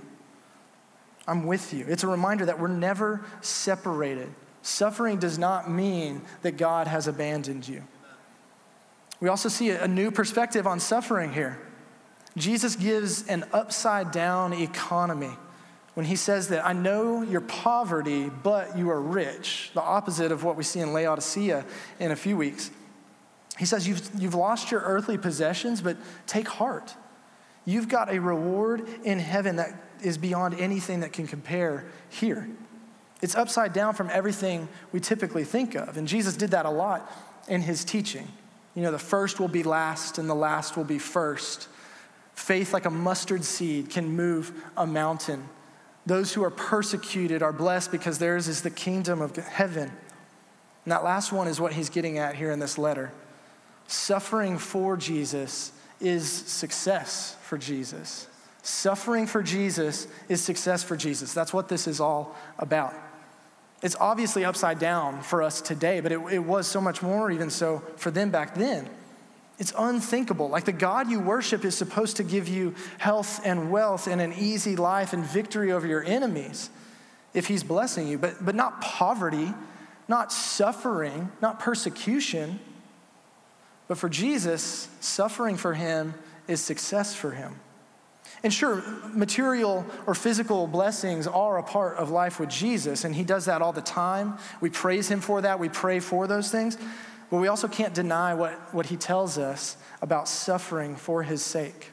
I'm 1.27 1.47
with 1.47 1.73
you. 1.73 1.85
It's 1.89 2.05
a 2.05 2.09
reminder 2.09 2.47
that 2.47 2.59
we're 2.59 2.69
never 2.69 3.25
separated. 3.41 4.33
Suffering 4.63 5.19
does 5.19 5.39
not 5.39 5.71
mean 5.71 6.23
that 6.43 6.57
God 6.57 6.87
has 6.87 7.07
abandoned 7.07 7.67
you. 7.67 7.83
We 9.21 9.29
also 9.29 9.49
see 9.49 9.71
a 9.71 9.89
new 9.89 10.11
perspective 10.11 10.67
on 10.67 10.81
suffering 10.81 11.33
here. 11.33 11.59
Jesus 12.37 12.77
gives 12.77 13.27
an 13.29 13.45
upside 13.53 14.11
down 14.11 14.53
economy 14.53 15.31
when 15.95 16.05
he 16.05 16.17
says 16.17 16.49
that 16.49 16.67
I 16.67 16.73
know 16.73 17.23
your 17.23 17.41
poverty, 17.41 18.29
but 18.43 18.77
you 18.77 18.91
are 18.91 19.01
rich, 19.01 19.71
the 19.75 19.81
opposite 19.81 20.33
of 20.33 20.43
what 20.43 20.57
we 20.57 20.65
see 20.65 20.81
in 20.81 20.93
Laodicea 20.93 21.65
in 22.01 22.11
a 22.11 22.17
few 22.17 22.37
weeks. 22.37 22.71
He 23.59 23.67
says, 23.67 23.87
You've, 23.87 24.11
you've 24.19 24.35
lost 24.35 24.71
your 24.71 24.81
earthly 24.81 25.19
possessions, 25.19 25.81
but 25.81 25.97
take 26.27 26.49
heart. 26.49 26.95
You've 27.65 27.89
got 27.89 28.13
a 28.13 28.21
reward 28.21 28.87
in 29.05 29.19
heaven 29.19 29.57
that 29.57 29.71
is 30.03 30.19
beyond 30.19 30.55
anything 30.55 31.01
that 31.01 31.13
can 31.13 31.27
compare 31.27 31.85
here. 32.11 32.49
It's 33.23 33.35
upside 33.35 33.73
down 33.73 33.95
from 33.95 34.11
everything 34.11 34.69
we 34.93 35.01
typically 35.01 35.45
think 35.45 35.75
of. 35.75 35.97
And 35.97 36.07
Jesus 36.07 36.37
did 36.37 36.51
that 36.51 36.67
a 36.67 36.71
lot 36.71 37.11
in 37.49 37.63
his 37.63 37.85
teaching. 37.85 38.29
You 38.75 38.83
know, 38.83 38.91
the 38.91 38.99
first 38.99 39.41
will 39.41 39.49
be 39.49 39.63
last 39.63 40.19
and 40.19 40.29
the 40.29 40.35
last 40.35 40.77
will 40.77 40.85
be 40.85 40.99
first. 40.99 41.69
Faith, 42.35 42.75
like 42.75 42.85
a 42.85 42.91
mustard 42.91 43.45
seed, 43.45 43.89
can 43.89 44.09
move 44.09 44.53
a 44.77 44.87
mountain. 44.87 45.49
Those 46.05 46.35
who 46.35 46.45
are 46.45 46.51
persecuted 46.51 47.43
are 47.43 47.53
blessed 47.53 47.93
because 47.93 48.19
theirs 48.19 48.49
is 48.49 48.61
the 48.63 48.71
kingdom 48.71 49.23
of 49.23 49.35
heaven. 49.37 49.91
And 50.85 50.93
that 50.93 51.05
last 51.05 51.33
one 51.33 51.49
is 51.49 51.61
what 51.61 51.73
he's 51.73 51.89
getting 51.89 52.19
at 52.19 52.35
here 52.35 52.51
in 52.51 52.59
this 52.59 52.77
letter. 52.77 53.13
Suffering 53.87 54.59
for 54.59 54.97
Jesus 54.97 55.73
is 56.01 56.31
success 56.31 57.37
for 57.43 57.59
Jesus. 57.59 58.29
Suffering 58.63 59.27
for 59.27 59.43
Jesus 59.43 60.09
is 60.29 60.43
success 60.43 60.83
for 60.83 60.97
Jesus. 60.97 61.35
That's 61.35 61.53
what 61.53 61.69
this 61.69 61.87
is 61.87 62.01
all 62.01 62.35
about. 62.59 62.95
It's 63.83 63.97
obviously 64.01 64.45
upside 64.45 64.79
down 64.79 65.21
for 65.21 65.43
us 65.43 65.61
today, 65.61 66.01
but 66.01 66.11
it, 66.11 66.19
it 66.33 66.39
was 66.39 66.67
so 66.67 66.81
much 66.81 67.03
more, 67.03 67.31
even 67.31 67.51
so, 67.51 67.83
for 67.97 68.11
them 68.11 68.31
back 68.31 68.55
then. 68.55 68.89
It's 69.59 69.75
unthinkable. 69.77 70.49
Like 70.49 70.65
the 70.65 70.73
God 70.73 71.11
you 71.11 71.21
worship 71.21 71.65
is 71.65 71.77
supposed 71.77 72.17
to 72.17 72.25
give 72.25 72.49
you 72.49 72.75
health 72.99 73.41
and 73.45 73.71
wealth 73.71 74.07
and 74.07 74.21
an 74.21 74.33
easy 74.33 74.77
life 74.77 75.13
and 75.13 75.25
victory 75.25 75.71
over 75.71 75.87
your 75.87 76.03
enemies 76.03 76.71
if 77.35 77.47
He's 77.47 77.63
blessing 77.63 78.09
you, 78.09 78.17
but, 78.17 78.43
but 78.45 78.55
not 78.55 78.81
poverty, 78.81 79.53
not 80.09 80.33
suffering, 80.33 81.31
not 81.43 81.61
persecution. 81.61 82.61
But 83.89 83.99
for 83.99 84.09
Jesus, 84.09 84.89
suffering 85.01 85.57
for 85.57 85.75
Him 85.75 86.15
is 86.49 86.61
success 86.61 87.15
for 87.15 87.33
Him. 87.33 87.61
And 88.43 88.53
sure, 88.53 88.83
material 89.09 89.87
or 90.07 90.15
physical 90.15 90.67
blessings 90.67 91.27
are 91.27 91.59
a 91.59 91.63
part 91.63 91.97
of 91.97 92.11
life 92.11 92.39
with 92.39 92.51
Jesus, 92.51 93.05
and 93.05 93.15
He 93.15 93.25
does 93.25 93.47
that 93.47 93.63
all 93.63 93.73
the 93.73 93.81
time. 93.81 94.39
We 94.61 94.71
praise 94.71 95.09
Him 95.11 95.21
for 95.21 95.41
that, 95.43 95.59
we 95.59 95.69
pray 95.69 96.01
for 96.01 96.27
those 96.27 96.51
things. 96.51 96.77
But 97.31 97.39
we 97.39 97.49
also 97.49 97.69
can't 97.69 97.95
deny 97.95 98.35
what, 98.35 98.53
what 98.75 98.87
He 98.87 98.97
tells 98.97 99.39
us 99.39 99.77
about 100.03 100.29
suffering 100.29 100.95
for 100.97 101.23
His 101.23 101.43
sake. 101.43 101.91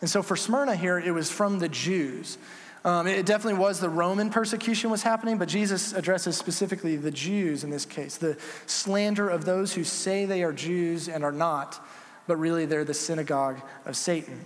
And 0.00 0.10
so 0.10 0.22
for 0.22 0.34
Smyrna 0.34 0.74
here, 0.74 0.98
it 0.98 1.12
was 1.12 1.30
from 1.30 1.60
the 1.60 1.68
Jews. 1.68 2.36
Um, 2.84 3.06
it 3.06 3.26
definitely 3.26 3.60
was 3.60 3.78
the 3.78 3.88
Roman 3.88 4.28
persecution 4.28 4.90
was 4.90 5.02
happening, 5.02 5.38
but 5.38 5.48
Jesus 5.48 5.92
addresses 5.92 6.36
specifically 6.36 6.96
the 6.96 7.12
Jews 7.12 7.62
in 7.62 7.70
this 7.70 7.84
case, 7.84 8.16
the 8.16 8.36
slander 8.66 9.28
of 9.28 9.44
those 9.44 9.72
who 9.72 9.84
say 9.84 10.24
they 10.24 10.42
are 10.42 10.52
Jews 10.52 11.08
and 11.08 11.22
are 11.22 11.32
not, 11.32 11.84
but 12.26 12.36
really 12.36 12.66
they're 12.66 12.84
the 12.84 12.94
synagogue 12.94 13.60
of 13.86 13.96
Satan 13.96 14.44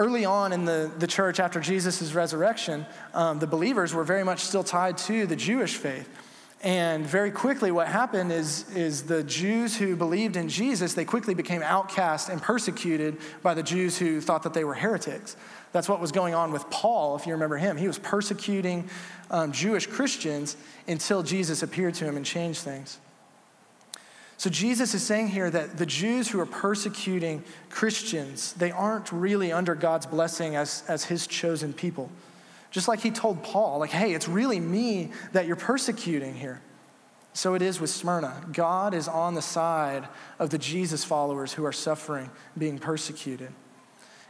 early 0.00 0.24
on 0.24 0.54
in 0.54 0.64
the, 0.64 0.90
the 0.98 1.06
church 1.06 1.38
after 1.38 1.60
Jesus' 1.60 2.14
resurrection, 2.14 2.86
um, 3.12 3.38
the 3.38 3.46
believers 3.46 3.92
were 3.92 4.02
very 4.02 4.24
much 4.24 4.40
still 4.40 4.64
tied 4.64 4.96
to 4.96 5.26
the 5.26 5.36
Jewish 5.36 5.76
faith. 5.76 6.08
And 6.62 7.06
very 7.06 7.30
quickly, 7.30 7.70
what 7.70 7.86
happened 7.86 8.32
is, 8.32 8.64
is 8.74 9.02
the 9.02 9.22
Jews 9.22 9.76
who 9.76 9.96
believed 9.96 10.36
in 10.36 10.48
Jesus, 10.48 10.94
they 10.94 11.04
quickly 11.04 11.34
became 11.34 11.62
outcast 11.62 12.30
and 12.30 12.40
persecuted 12.40 13.18
by 13.42 13.52
the 13.52 13.62
Jews 13.62 13.98
who 13.98 14.22
thought 14.22 14.42
that 14.44 14.54
they 14.54 14.64
were 14.64 14.74
heretics. 14.74 15.36
That's 15.72 15.88
what 15.88 16.00
was 16.00 16.12
going 16.12 16.34
on 16.34 16.52
with 16.52 16.68
Paul, 16.70 17.16
if 17.16 17.26
you 17.26 17.32
remember 17.32 17.56
him. 17.56 17.76
He 17.76 17.86
was 17.86 17.98
persecuting 17.98 18.88
um, 19.30 19.52
Jewish 19.52 19.86
Christians 19.86 20.56
until 20.88 21.22
Jesus 21.22 21.62
appeared 21.62 21.94
to 21.94 22.04
him 22.04 22.16
and 22.16 22.26
changed 22.26 22.60
things. 22.60 22.98
So 24.36 24.48
Jesus 24.48 24.94
is 24.94 25.02
saying 25.02 25.28
here 25.28 25.50
that 25.50 25.76
the 25.76 25.84
Jews 25.84 26.28
who 26.28 26.40
are 26.40 26.46
persecuting 26.46 27.44
Christians, 27.68 28.54
they 28.54 28.70
aren't 28.70 29.12
really 29.12 29.52
under 29.52 29.74
God's 29.74 30.06
blessing 30.06 30.56
as, 30.56 30.82
as 30.88 31.04
his 31.04 31.26
chosen 31.26 31.72
people. 31.72 32.10
Just 32.70 32.88
like 32.88 33.00
he 33.00 33.10
told 33.10 33.42
Paul, 33.42 33.80
like, 33.80 33.90
hey, 33.90 34.14
it's 34.14 34.28
really 34.28 34.58
me 34.58 35.10
that 35.32 35.46
you're 35.46 35.56
persecuting 35.56 36.34
here. 36.34 36.62
So 37.32 37.54
it 37.54 37.62
is 37.62 37.80
with 37.80 37.90
Smyrna. 37.90 38.46
God 38.52 38.94
is 38.94 39.08
on 39.08 39.34
the 39.34 39.42
side 39.42 40.08
of 40.38 40.50
the 40.50 40.58
Jesus 40.58 41.04
followers 41.04 41.52
who 41.52 41.64
are 41.64 41.72
suffering, 41.72 42.30
being 42.56 42.78
persecuted. 42.78 43.52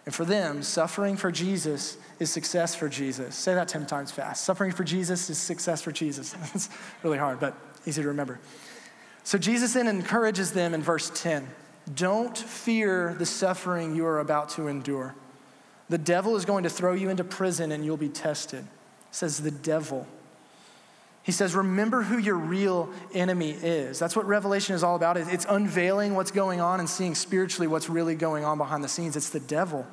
And 0.06 0.14
for 0.14 0.24
them, 0.24 0.62
suffering 0.62 1.16
for 1.16 1.30
Jesus 1.30 1.98
is 2.18 2.30
success 2.30 2.74
for 2.74 2.88
Jesus. 2.88 3.34
Say 3.34 3.54
that 3.54 3.68
10 3.68 3.86
times 3.86 4.10
fast. 4.10 4.44
Suffering 4.44 4.72
for 4.72 4.84
Jesus 4.84 5.28
is 5.28 5.38
success 5.38 5.82
for 5.82 5.92
Jesus. 5.92 6.34
it's 6.54 6.70
really 7.02 7.18
hard, 7.18 7.38
but 7.38 7.54
easy 7.86 8.02
to 8.02 8.08
remember. 8.08 8.40
So 9.24 9.38
Jesus 9.38 9.74
then 9.74 9.86
encourages 9.86 10.52
them 10.52 10.74
in 10.74 10.82
verse 10.82 11.10
10 11.14 11.48
Don't 11.94 12.36
fear 12.36 13.14
the 13.18 13.26
suffering 13.26 13.94
you 13.94 14.06
are 14.06 14.20
about 14.20 14.50
to 14.50 14.68
endure. 14.68 15.14
The 15.88 15.98
devil 15.98 16.36
is 16.36 16.44
going 16.44 16.62
to 16.64 16.70
throw 16.70 16.94
you 16.94 17.10
into 17.10 17.24
prison 17.24 17.72
and 17.72 17.84
you'll 17.84 17.96
be 17.96 18.08
tested, 18.08 18.64
says 19.10 19.38
the 19.38 19.50
devil. 19.50 20.06
He 21.22 21.32
says, 21.32 21.54
Remember 21.54 22.02
who 22.02 22.18
your 22.18 22.36
real 22.36 22.88
enemy 23.12 23.50
is. 23.50 23.98
That's 23.98 24.16
what 24.16 24.26
Revelation 24.26 24.74
is 24.74 24.82
all 24.82 24.96
about. 24.96 25.16
It's 25.16 25.46
unveiling 25.48 26.14
what's 26.14 26.30
going 26.30 26.60
on 26.60 26.80
and 26.80 26.88
seeing 26.88 27.14
spiritually 27.14 27.66
what's 27.66 27.90
really 27.90 28.14
going 28.14 28.44
on 28.44 28.58
behind 28.58 28.82
the 28.82 28.88
scenes. 28.88 29.16
It's 29.16 29.30
the 29.30 29.40
devil. 29.40 29.86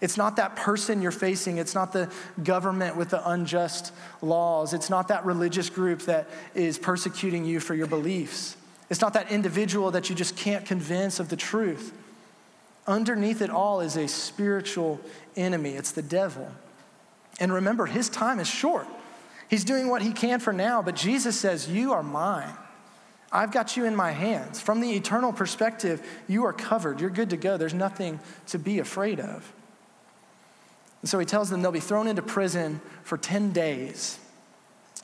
It's 0.00 0.16
not 0.16 0.36
that 0.36 0.56
person 0.56 1.00
you're 1.00 1.12
facing. 1.12 1.58
It's 1.58 1.74
not 1.74 1.92
the 1.92 2.10
government 2.42 2.96
with 2.96 3.10
the 3.10 3.30
unjust 3.30 3.92
laws. 4.20 4.74
It's 4.74 4.90
not 4.90 5.08
that 5.08 5.24
religious 5.24 5.70
group 5.70 6.02
that 6.02 6.28
is 6.54 6.78
persecuting 6.78 7.44
you 7.44 7.60
for 7.60 7.74
your 7.74 7.86
beliefs. 7.86 8.56
It's 8.90 9.00
not 9.00 9.14
that 9.14 9.30
individual 9.30 9.92
that 9.92 10.10
you 10.10 10.16
just 10.16 10.36
can't 10.36 10.66
convince 10.66 11.20
of 11.20 11.28
the 11.28 11.36
truth. 11.36 11.94
Underneath 12.86 13.40
it 13.40 13.48
all 13.48 13.80
is 13.80 13.96
a 13.96 14.06
spiritual 14.06 15.00
enemy, 15.36 15.70
it's 15.70 15.92
the 15.92 16.02
devil. 16.02 16.50
And 17.40 17.52
remember, 17.52 17.86
his 17.86 18.08
time 18.08 18.38
is 18.40 18.48
short. 18.48 18.86
He's 19.54 19.62
doing 19.62 19.88
what 19.88 20.02
he 20.02 20.10
can 20.10 20.40
for 20.40 20.52
now, 20.52 20.82
but 20.82 20.96
Jesus 20.96 21.38
says, 21.38 21.70
You 21.70 21.92
are 21.92 22.02
mine. 22.02 22.56
I've 23.30 23.52
got 23.52 23.76
you 23.76 23.84
in 23.84 23.94
my 23.94 24.10
hands. 24.10 24.60
From 24.60 24.80
the 24.80 24.90
eternal 24.90 25.32
perspective, 25.32 26.04
you 26.26 26.44
are 26.44 26.52
covered. 26.52 27.00
You're 27.00 27.08
good 27.08 27.30
to 27.30 27.36
go. 27.36 27.56
There's 27.56 27.72
nothing 27.72 28.18
to 28.48 28.58
be 28.58 28.80
afraid 28.80 29.20
of. 29.20 29.52
And 31.02 31.08
so 31.08 31.20
he 31.20 31.24
tells 31.24 31.50
them 31.50 31.62
they'll 31.62 31.70
be 31.70 31.78
thrown 31.78 32.08
into 32.08 32.20
prison 32.20 32.80
for 33.04 33.16
10 33.16 33.52
days. 33.52 34.18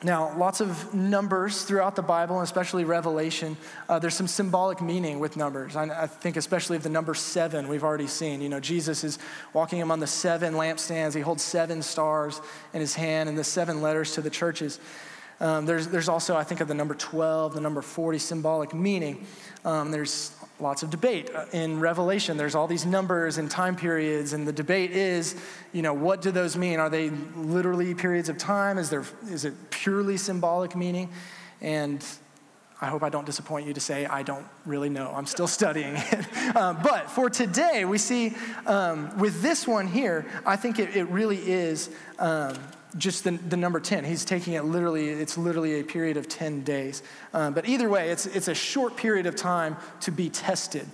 Now, 0.02 0.34
lots 0.38 0.62
of 0.62 0.94
numbers 0.94 1.62
throughout 1.62 1.94
the 1.94 2.02
Bible, 2.02 2.38
and 2.38 2.44
especially 2.44 2.84
Revelation. 2.84 3.58
Uh, 3.86 3.98
there's 3.98 4.14
some 4.14 4.26
symbolic 4.26 4.80
meaning 4.80 5.20
with 5.20 5.36
numbers. 5.36 5.76
I, 5.76 6.04
I, 6.04 6.06
think, 6.06 6.38
especially 6.38 6.78
of 6.78 6.82
the 6.82 6.88
number 6.88 7.12
seven, 7.12 7.68
we've 7.68 7.84
already 7.84 8.06
seen. 8.06 8.40
You 8.40 8.48
know, 8.48 8.60
Jesus 8.60 9.04
is 9.04 9.18
walking 9.52 9.82
among 9.82 10.00
the 10.00 10.06
seven 10.06 10.54
lampstands. 10.54 11.14
He 11.14 11.20
holds 11.20 11.42
seven 11.42 11.82
stars 11.82 12.40
in 12.72 12.80
his 12.80 12.94
hand 12.94 13.28
and 13.28 13.36
the 13.36 13.44
seven 13.44 13.82
letters 13.82 14.14
to 14.14 14.22
the 14.22 14.30
churches. 14.30 14.80
Um, 15.38 15.66
there's, 15.66 15.88
there's 15.88 16.08
also, 16.08 16.34
I 16.34 16.44
think, 16.44 16.62
of 16.62 16.68
the 16.68 16.74
number 16.74 16.94
12, 16.94 17.54
the 17.54 17.60
number 17.60 17.82
40, 17.82 18.18
symbolic 18.18 18.72
meaning. 18.72 19.26
Um, 19.66 19.90
there's 19.90 20.34
lots 20.60 20.82
of 20.82 20.90
debate. 20.90 21.30
Uh, 21.34 21.46
in 21.52 21.80
Revelation, 21.80 22.36
there's 22.36 22.54
all 22.54 22.66
these 22.66 22.86
numbers 22.86 23.38
and 23.38 23.50
time 23.50 23.76
periods, 23.76 24.32
and 24.32 24.46
the 24.46 24.52
debate 24.52 24.92
is, 24.92 25.36
you 25.72 25.82
know, 25.82 25.94
what 25.94 26.22
do 26.22 26.30
those 26.30 26.56
mean? 26.56 26.78
Are 26.78 26.90
they 26.90 27.10
literally 27.10 27.94
periods 27.94 28.28
of 28.28 28.38
time? 28.38 28.78
Is, 28.78 28.90
there, 28.90 29.04
is 29.28 29.44
it 29.44 29.54
purely 29.70 30.16
symbolic 30.16 30.76
meaning? 30.76 31.10
And 31.60 32.04
I 32.80 32.86
hope 32.86 33.02
I 33.02 33.10
don't 33.10 33.26
disappoint 33.26 33.66
you 33.66 33.74
to 33.74 33.80
say 33.80 34.06
I 34.06 34.22
don't 34.22 34.46
really 34.64 34.88
know. 34.88 35.12
I'm 35.14 35.26
still 35.26 35.48
studying 35.58 35.94
it. 35.96 36.56
Um, 36.56 36.78
but 36.82 37.10
for 37.10 37.28
today, 37.28 37.84
we 37.84 37.98
see 37.98 38.34
um, 38.66 39.18
with 39.18 39.42
this 39.42 39.68
one 39.68 39.86
here, 39.86 40.26
I 40.46 40.56
think 40.56 40.78
it, 40.78 40.96
it 40.96 41.04
really 41.04 41.38
is 41.38 41.90
um, 42.18 42.54
just 42.96 43.24
the, 43.24 43.32
the, 43.32 43.56
number 43.56 43.80
10. 43.80 44.04
He's 44.04 44.24
taking 44.24 44.54
it 44.54 44.64
literally, 44.64 45.08
it's 45.10 45.38
literally 45.38 45.80
a 45.80 45.84
period 45.84 46.16
of 46.16 46.28
10 46.28 46.62
days. 46.62 47.02
Um, 47.32 47.54
but 47.54 47.68
either 47.68 47.88
way, 47.88 48.10
it's, 48.10 48.26
it's 48.26 48.48
a 48.48 48.54
short 48.54 48.96
period 48.96 49.26
of 49.26 49.36
time 49.36 49.76
to 50.00 50.10
be 50.10 50.28
tested. 50.28 50.86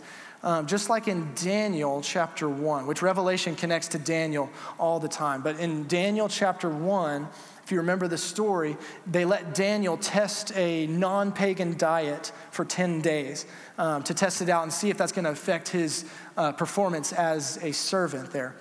Um, 0.43 0.67
just 0.67 0.91
like 0.91 1.09
in 1.09 1.33
Daniel 1.35 2.01
chapter 2.03 2.49
1, 2.49 2.87
which 2.87 3.03
Revelation 3.03 3.57
connects 3.57 3.89
to 3.89 3.99
Daniel 3.99 4.51
all 4.79 5.01
the 5.01 5.09
time. 5.09 5.43
But 5.43 5.59
in 5.59 5.89
Daniel 5.89 6.29
chapter 6.29 6.69
1, 6.69 7.27
if 7.65 7.73
you 7.73 7.79
remember 7.79 8.07
the 8.07 8.19
story, 8.19 8.77
they 9.09 9.25
let 9.25 9.55
Daniel 9.55 9.97
test 9.97 10.57
a 10.57 10.87
non 10.87 11.33
pagan 11.33 11.77
diet 11.77 12.31
for 12.53 12.65
10 12.65 13.01
days 13.01 13.45
um, 13.77 14.05
to 14.05 14.15
test 14.15 14.41
it 14.41 14.49
out 14.49 14.63
and 14.63 14.73
see 14.73 14.89
if 14.89 14.97
that's 14.97 15.11
going 15.11 15.25
to 15.25 15.33
affect 15.33 15.71
his 15.71 16.05
uh, 16.37 16.53
performance 16.53 17.13
as 17.13 17.59
a 17.63 17.73
servant 17.73 18.31
there. 18.31 18.55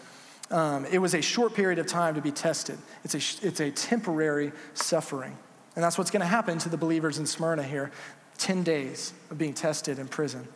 Um, 0.56 0.86
it 0.86 1.00
was 1.00 1.14
a 1.14 1.22
short 1.22 1.54
period 1.54 1.80
of 1.80 1.86
time 1.86 2.16
to 2.16 2.22
be 2.22 2.32
tested, 2.32 2.78
it's 3.04 3.14
a, 3.14 3.46
it's 3.46 3.60
a 3.60 3.72
temporary 3.72 4.54
suffering. 4.74 5.38
And 5.76 5.84
that's 5.84 5.98
what's 5.98 6.12
going 6.12 6.22
to 6.22 6.26
happen 6.26 6.58
to 6.60 6.70
the 6.70 6.78
believers 6.78 7.18
in 7.18 7.26
Smyrna 7.26 7.64
here 7.64 7.92
10 8.38 8.64
days 8.64 9.12
of 9.30 9.38
being 9.38 9.54
tested 9.54 10.00
in 10.00 10.08
prison. 10.08 10.48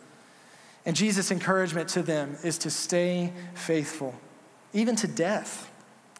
And 0.86 0.96
Jesus' 0.96 1.30
encouragement 1.30 1.90
to 1.90 2.02
them 2.02 2.38
is 2.42 2.56
to 2.58 2.70
stay 2.70 3.30
faithful, 3.52 4.14
even 4.72 4.96
to 4.96 5.06
death. 5.06 5.70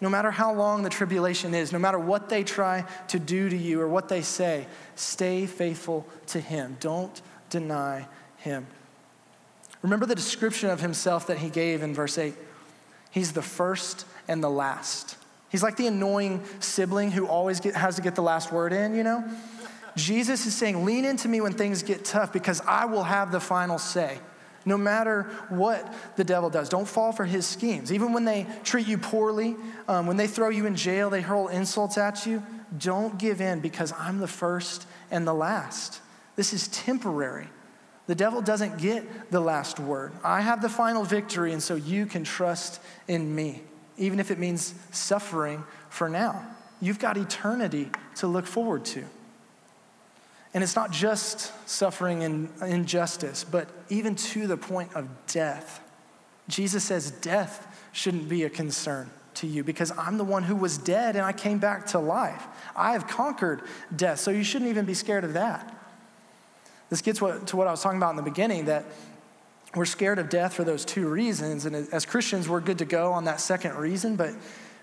No 0.03 0.11
matter 0.11 0.31
how 0.31 0.53
long 0.53 0.83
the 0.83 0.91
tribulation 0.91 1.55
is, 1.55 1.73
no 1.73 1.79
matter 1.79 1.99
what 1.99 2.29
they 2.29 2.45
try 2.45 2.85
to 3.09 3.19
do 3.19 3.49
to 3.49 3.57
you 3.57 3.81
or 3.81 3.89
what 3.89 4.11
they 4.11 4.21
say, 4.21 4.67
stay 4.95 5.47
faithful 5.47 6.07
to 6.27 6.41
Him. 6.41 6.77
Don't 6.81 7.23
deny 7.49 8.07
Him. 8.37 8.67
Remember 9.81 10.05
the 10.05 10.15
description 10.15 10.69
of 10.69 10.83
Himself 10.83 11.27
that 11.29 11.39
He 11.39 11.49
gave 11.49 11.83
in 11.83 11.95
verse 11.95 12.19
8? 12.19 12.35
He's 13.11 13.33
the 13.33 13.43
first 13.43 14.07
and 14.29 14.43
the 14.43 14.51
last. 14.51 15.17
He's 15.49 15.63
like 15.63 15.77
the 15.77 15.87
annoying 15.87 16.43
sibling 16.61 17.11
who 17.11 17.27
always 17.27 17.61
get, 17.61 17.75
has 17.75 17.97
to 17.97 18.03
get 18.03 18.15
the 18.15 18.23
last 18.23 18.53
word 18.53 18.73
in, 18.73 18.95
you 18.95 19.03
know? 19.03 19.25
Jesus 19.97 20.47
is 20.47 20.55
saying, 20.55 20.85
Lean 20.85 21.05
into 21.05 21.29
me 21.29 21.41
when 21.41 21.53
things 21.53 21.83
get 21.83 22.05
tough 22.05 22.33
because 22.33 22.61
I 22.67 22.85
will 22.85 23.03
have 23.03 23.33
the 23.33 23.41
final 23.41 23.79
say 23.79 24.19
no 24.65 24.77
matter 24.77 25.23
what 25.49 25.93
the 26.17 26.25
devil 26.25 26.51
does. 26.51 26.69
Don't 26.69 26.87
fall 26.87 27.13
for 27.13 27.25
his 27.25 27.47
schemes. 27.47 27.93
Even 27.93 28.13
when 28.13 28.25
they 28.25 28.47
treat 28.63 28.87
you 28.87 28.99
poorly, 28.99 29.57
um, 29.89 30.07
when 30.07 30.17
they 30.17 30.27
throw 30.27 30.49
you 30.49 30.67
in 30.67 30.77
jail, 30.77 31.11
they 31.11 31.23
hurl 31.23 31.49
insults 31.49 31.99
at 31.99 32.27
you, 32.27 32.43
don't 32.77 33.19
give 33.19 33.41
in 33.41 33.61
because 33.61 33.93
I'm 33.99 34.19
the 34.19 34.29
first 34.29 34.87
and 35.11 35.27
the 35.27 35.35
last. 35.35 36.01
This 36.37 36.53
is 36.53 36.69
temporary. 36.69 37.49
The 38.11 38.17
devil 38.17 38.43
doesn't 38.43 38.79
get 38.79 39.31
the 39.31 39.39
last 39.39 39.79
word. 39.79 40.11
I 40.25 40.41
have 40.41 40.63
the 40.63 40.69
final 40.69 41.05
victory, 41.05 41.53
and 41.53 41.63
so 41.63 41.77
you 41.77 42.07
can 42.07 42.25
trust 42.25 42.83
in 43.07 43.33
me, 43.33 43.63
even 43.99 44.19
if 44.19 44.33
it 44.33 44.39
means 44.41 44.75
suffering 44.91 45.63
for 45.91 46.09
now. 46.09 46.45
You've 46.81 46.99
got 46.99 47.17
eternity 47.17 47.89
to 48.17 48.27
look 48.27 48.49
forward 48.49 48.85
to. 48.87 49.05
And 50.53 50.65
it's 50.65 50.75
not 50.75 50.91
just 50.91 51.53
suffering 51.69 52.25
and 52.25 52.51
injustice, 52.67 53.45
but 53.45 53.69
even 53.91 54.17
to 54.17 54.49
the 54.49 54.57
point 54.57 54.93
of 54.97 55.07
death. 55.29 55.81
Jesus 56.49 56.83
says 56.83 57.13
death 57.13 57.89
shouldn't 57.93 58.29
be 58.29 58.43
a 58.43 58.51
concern 58.51 59.09
to 59.35 59.47
you 59.47 59.63
because 59.63 59.93
I'm 59.97 60.19
the 60.19 60.25
one 60.25 60.43
who 60.43 60.57
was 60.57 60.79
dead 60.79 61.15
and 61.15 61.25
I 61.25 61.33
came 61.33 61.61
back 61.61 61.87
to 61.89 62.01
life. 62.01 62.45
I 62.75 62.95
have 62.95 63.07
conquered 63.07 63.63
death, 63.95 64.19
so 64.19 64.33
you 64.33 64.43
shouldn't 64.43 64.69
even 64.69 64.85
be 64.85 64.95
scared 64.95 65.23
of 65.23 65.35
that. 65.35 65.77
This 66.91 67.01
gets 67.01 67.21
what, 67.21 67.47
to 67.49 67.57
what 67.57 67.67
I 67.67 67.71
was 67.71 67.83
talking 67.83 67.99
about 67.99 68.11
in 68.11 68.17
the 68.17 68.23
beginning 68.23 68.67
that 68.67 68.85
we're 69.75 69.85
scared 69.85 70.19
of 70.19 70.29
death 70.29 70.55
for 70.55 70.65
those 70.65 70.85
two 70.85 71.09
reasons. 71.09 71.65
And 71.65 71.75
as 71.75 72.05
Christians, 72.05 72.49
we're 72.49 72.61
good 72.61 72.79
to 72.79 72.85
go 72.85 73.13
on 73.13 73.25
that 73.25 73.41
second 73.41 73.77
reason, 73.77 74.17
but, 74.17 74.35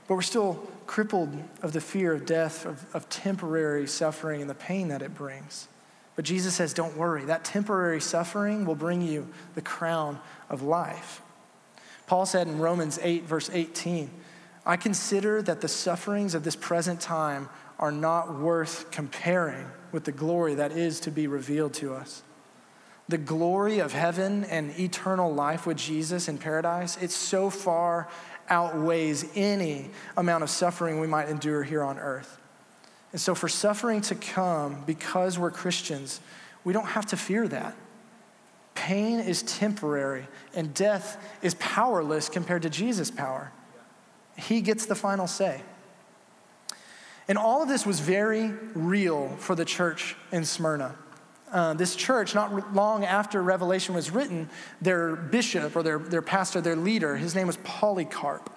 but 0.07 0.15
we're 0.15 0.21
still 0.21 0.65
crippled 0.87 1.37
of 1.61 1.73
the 1.73 1.81
fear 1.81 2.13
of 2.13 2.25
death, 2.25 2.65
of, 2.65 2.85
of 2.95 3.09
temporary 3.09 3.85
suffering, 3.85 4.39
and 4.39 4.49
the 4.49 4.55
pain 4.55 4.87
that 4.87 5.01
it 5.01 5.13
brings. 5.13 5.67
But 6.15 6.23
Jesus 6.23 6.55
says, 6.55 6.73
don't 6.73 6.95
worry. 6.97 7.25
That 7.25 7.43
temporary 7.43 8.01
suffering 8.01 8.65
will 8.65 8.75
bring 8.75 9.01
you 9.01 9.27
the 9.55 9.61
crown 9.61 10.19
of 10.49 10.61
life. 10.61 11.21
Paul 12.07 12.25
said 12.25 12.47
in 12.47 12.57
Romans 12.57 12.97
8, 13.01 13.25
verse 13.25 13.49
18, 13.53 14.09
I 14.65 14.77
consider 14.77 15.41
that 15.41 15.61
the 15.61 15.67
sufferings 15.67 16.33
of 16.33 16.43
this 16.43 16.55
present 16.55 17.01
time 17.01 17.49
are 17.79 17.91
not 17.91 18.39
worth 18.39 18.89
comparing 18.91 19.67
with 19.91 20.03
the 20.03 20.11
glory 20.11 20.55
that 20.55 20.71
is 20.71 20.99
to 21.01 21.11
be 21.11 21.27
revealed 21.27 21.73
to 21.75 21.93
us. 21.93 22.23
The 23.09 23.17
glory 23.17 23.79
of 23.79 23.93
heaven 23.93 24.43
and 24.45 24.77
eternal 24.77 25.33
life 25.33 25.65
with 25.65 25.77
Jesus 25.77 26.27
in 26.27 26.37
paradise, 26.37 26.97
it's 27.01 27.15
so 27.15 27.49
far 27.49 28.09
outweighs 28.49 29.25
any 29.35 29.89
amount 30.15 30.43
of 30.43 30.49
suffering 30.49 30.99
we 30.99 31.07
might 31.07 31.29
endure 31.29 31.63
here 31.63 31.83
on 31.83 31.97
earth. 31.99 32.37
And 33.11 33.21
so, 33.21 33.33
for 33.33 33.47
suffering 33.47 34.01
to 34.01 34.15
come 34.15 34.83
because 34.85 35.39
we're 35.39 35.51
Christians, 35.51 36.19
we 36.63 36.73
don't 36.73 36.87
have 36.87 37.05
to 37.07 37.17
fear 37.17 37.47
that. 37.47 37.75
Pain 38.75 39.19
is 39.19 39.41
temporary, 39.41 40.27
and 40.53 40.73
death 40.73 41.17
is 41.41 41.55
powerless 41.55 42.29
compared 42.29 42.61
to 42.63 42.69
Jesus' 42.69 43.09
power. 43.09 43.51
He 44.37 44.61
gets 44.61 44.85
the 44.85 44.95
final 44.95 45.27
say. 45.27 45.61
And 47.27 47.37
all 47.37 47.61
of 47.61 47.67
this 47.67 47.85
was 47.85 47.99
very 47.99 48.53
real 48.73 49.29
for 49.37 49.55
the 49.55 49.65
church 49.65 50.15
in 50.31 50.45
Smyrna. 50.45 50.95
Uh, 51.51 51.73
this 51.73 51.95
church, 51.95 52.35
not 52.35 52.73
long 52.73 53.05
after 53.05 53.41
Revelation 53.41 53.95
was 53.95 54.11
written, 54.11 54.49
their 54.81 55.15
bishop 55.15 55.75
or 55.75 55.83
their, 55.83 55.97
their 55.97 56.21
pastor, 56.21 56.59
their 56.59 56.75
leader, 56.75 57.15
his 57.15 57.35
name 57.35 57.47
was 57.47 57.57
Polycarp. 57.63 58.49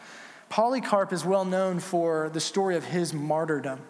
Polycarp 0.48 1.12
is 1.12 1.24
well 1.24 1.44
known 1.44 1.78
for 1.78 2.30
the 2.30 2.40
story 2.40 2.76
of 2.76 2.84
his 2.84 3.14
martyrdom. 3.14 3.80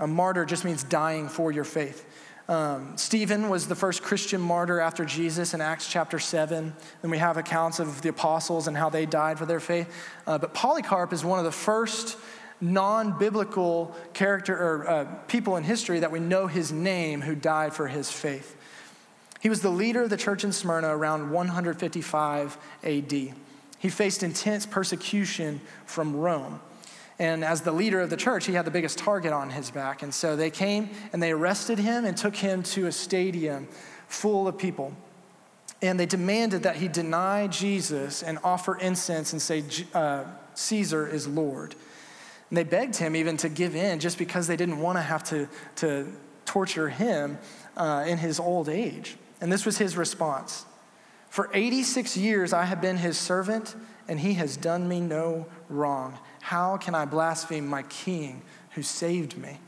A 0.00 0.06
martyr 0.06 0.44
just 0.44 0.64
means 0.64 0.82
dying 0.82 1.28
for 1.28 1.52
your 1.52 1.64
faith. 1.64 2.04
Um, 2.48 2.96
Stephen 2.96 3.48
was 3.48 3.68
the 3.68 3.76
first 3.76 4.02
Christian 4.02 4.40
martyr 4.40 4.80
after 4.80 5.04
Jesus 5.04 5.54
in 5.54 5.60
Acts 5.60 5.86
chapter 5.86 6.18
7. 6.18 6.74
Then 7.00 7.10
we 7.10 7.18
have 7.18 7.36
accounts 7.36 7.78
of 7.78 8.02
the 8.02 8.08
apostles 8.08 8.66
and 8.66 8.76
how 8.76 8.90
they 8.90 9.06
died 9.06 9.38
for 9.38 9.46
their 9.46 9.60
faith. 9.60 9.94
Uh, 10.26 10.38
but 10.38 10.52
Polycarp 10.52 11.12
is 11.12 11.24
one 11.24 11.38
of 11.38 11.44
the 11.44 11.52
first 11.52 12.18
non 12.62 13.18
biblical 13.18 13.94
character 14.14 14.56
or 14.56 14.88
uh, 14.88 15.04
people 15.26 15.56
in 15.56 15.64
history 15.64 16.00
that 16.00 16.12
we 16.12 16.20
know 16.20 16.46
his 16.46 16.72
name 16.72 17.20
who 17.20 17.34
died 17.34 17.74
for 17.74 17.88
his 17.88 18.10
faith. 18.10 18.56
He 19.40 19.48
was 19.48 19.60
the 19.60 19.70
leader 19.70 20.02
of 20.02 20.10
the 20.10 20.16
church 20.16 20.44
in 20.44 20.52
Smyrna 20.52 20.96
around 20.96 21.30
155 21.30 22.56
AD. 22.84 23.12
He 23.12 23.88
faced 23.88 24.22
intense 24.22 24.64
persecution 24.64 25.60
from 25.84 26.14
Rome. 26.14 26.60
And 27.18 27.44
as 27.44 27.62
the 27.62 27.72
leader 27.72 28.00
of 28.00 28.10
the 28.10 28.16
church, 28.16 28.46
he 28.46 28.52
had 28.52 28.64
the 28.64 28.70
biggest 28.70 28.98
target 28.98 29.32
on 29.32 29.50
his 29.50 29.70
back. 29.70 30.02
And 30.02 30.14
so 30.14 30.36
they 30.36 30.50
came 30.50 30.90
and 31.12 31.20
they 31.20 31.32
arrested 31.32 31.80
him 31.80 32.04
and 32.04 32.16
took 32.16 32.36
him 32.36 32.62
to 32.64 32.86
a 32.86 32.92
stadium 32.92 33.66
full 34.06 34.46
of 34.46 34.56
people. 34.56 34.92
And 35.82 35.98
they 35.98 36.06
demanded 36.06 36.62
that 36.62 36.76
he 36.76 36.86
deny 36.86 37.48
Jesus 37.48 38.22
and 38.22 38.38
offer 38.44 38.76
incense 38.76 39.32
and 39.32 39.42
say, 39.42 39.64
uh, 39.92 40.24
Caesar 40.54 41.08
is 41.08 41.26
Lord. 41.26 41.74
And 42.52 42.58
they 42.58 42.64
begged 42.64 42.96
him 42.96 43.16
even 43.16 43.38
to 43.38 43.48
give 43.48 43.74
in 43.74 43.98
just 43.98 44.18
because 44.18 44.46
they 44.46 44.56
didn't 44.56 44.78
want 44.78 44.98
to 44.98 45.02
have 45.02 45.24
to, 45.30 45.48
to 45.76 46.06
torture 46.44 46.90
him 46.90 47.38
uh, 47.78 48.04
in 48.06 48.18
his 48.18 48.38
old 48.38 48.68
age. 48.68 49.16
And 49.40 49.50
this 49.50 49.64
was 49.64 49.78
his 49.78 49.96
response 49.96 50.66
For 51.30 51.48
86 51.54 52.14
years 52.14 52.52
I 52.52 52.64
have 52.64 52.82
been 52.82 52.98
his 52.98 53.16
servant, 53.16 53.74
and 54.06 54.20
he 54.20 54.34
has 54.34 54.58
done 54.58 54.86
me 54.86 55.00
no 55.00 55.46
wrong. 55.70 56.18
How 56.42 56.76
can 56.76 56.94
I 56.94 57.06
blaspheme 57.06 57.66
my 57.66 57.84
king 57.84 58.42
who 58.72 58.82
saved 58.82 59.38
me? 59.38 59.58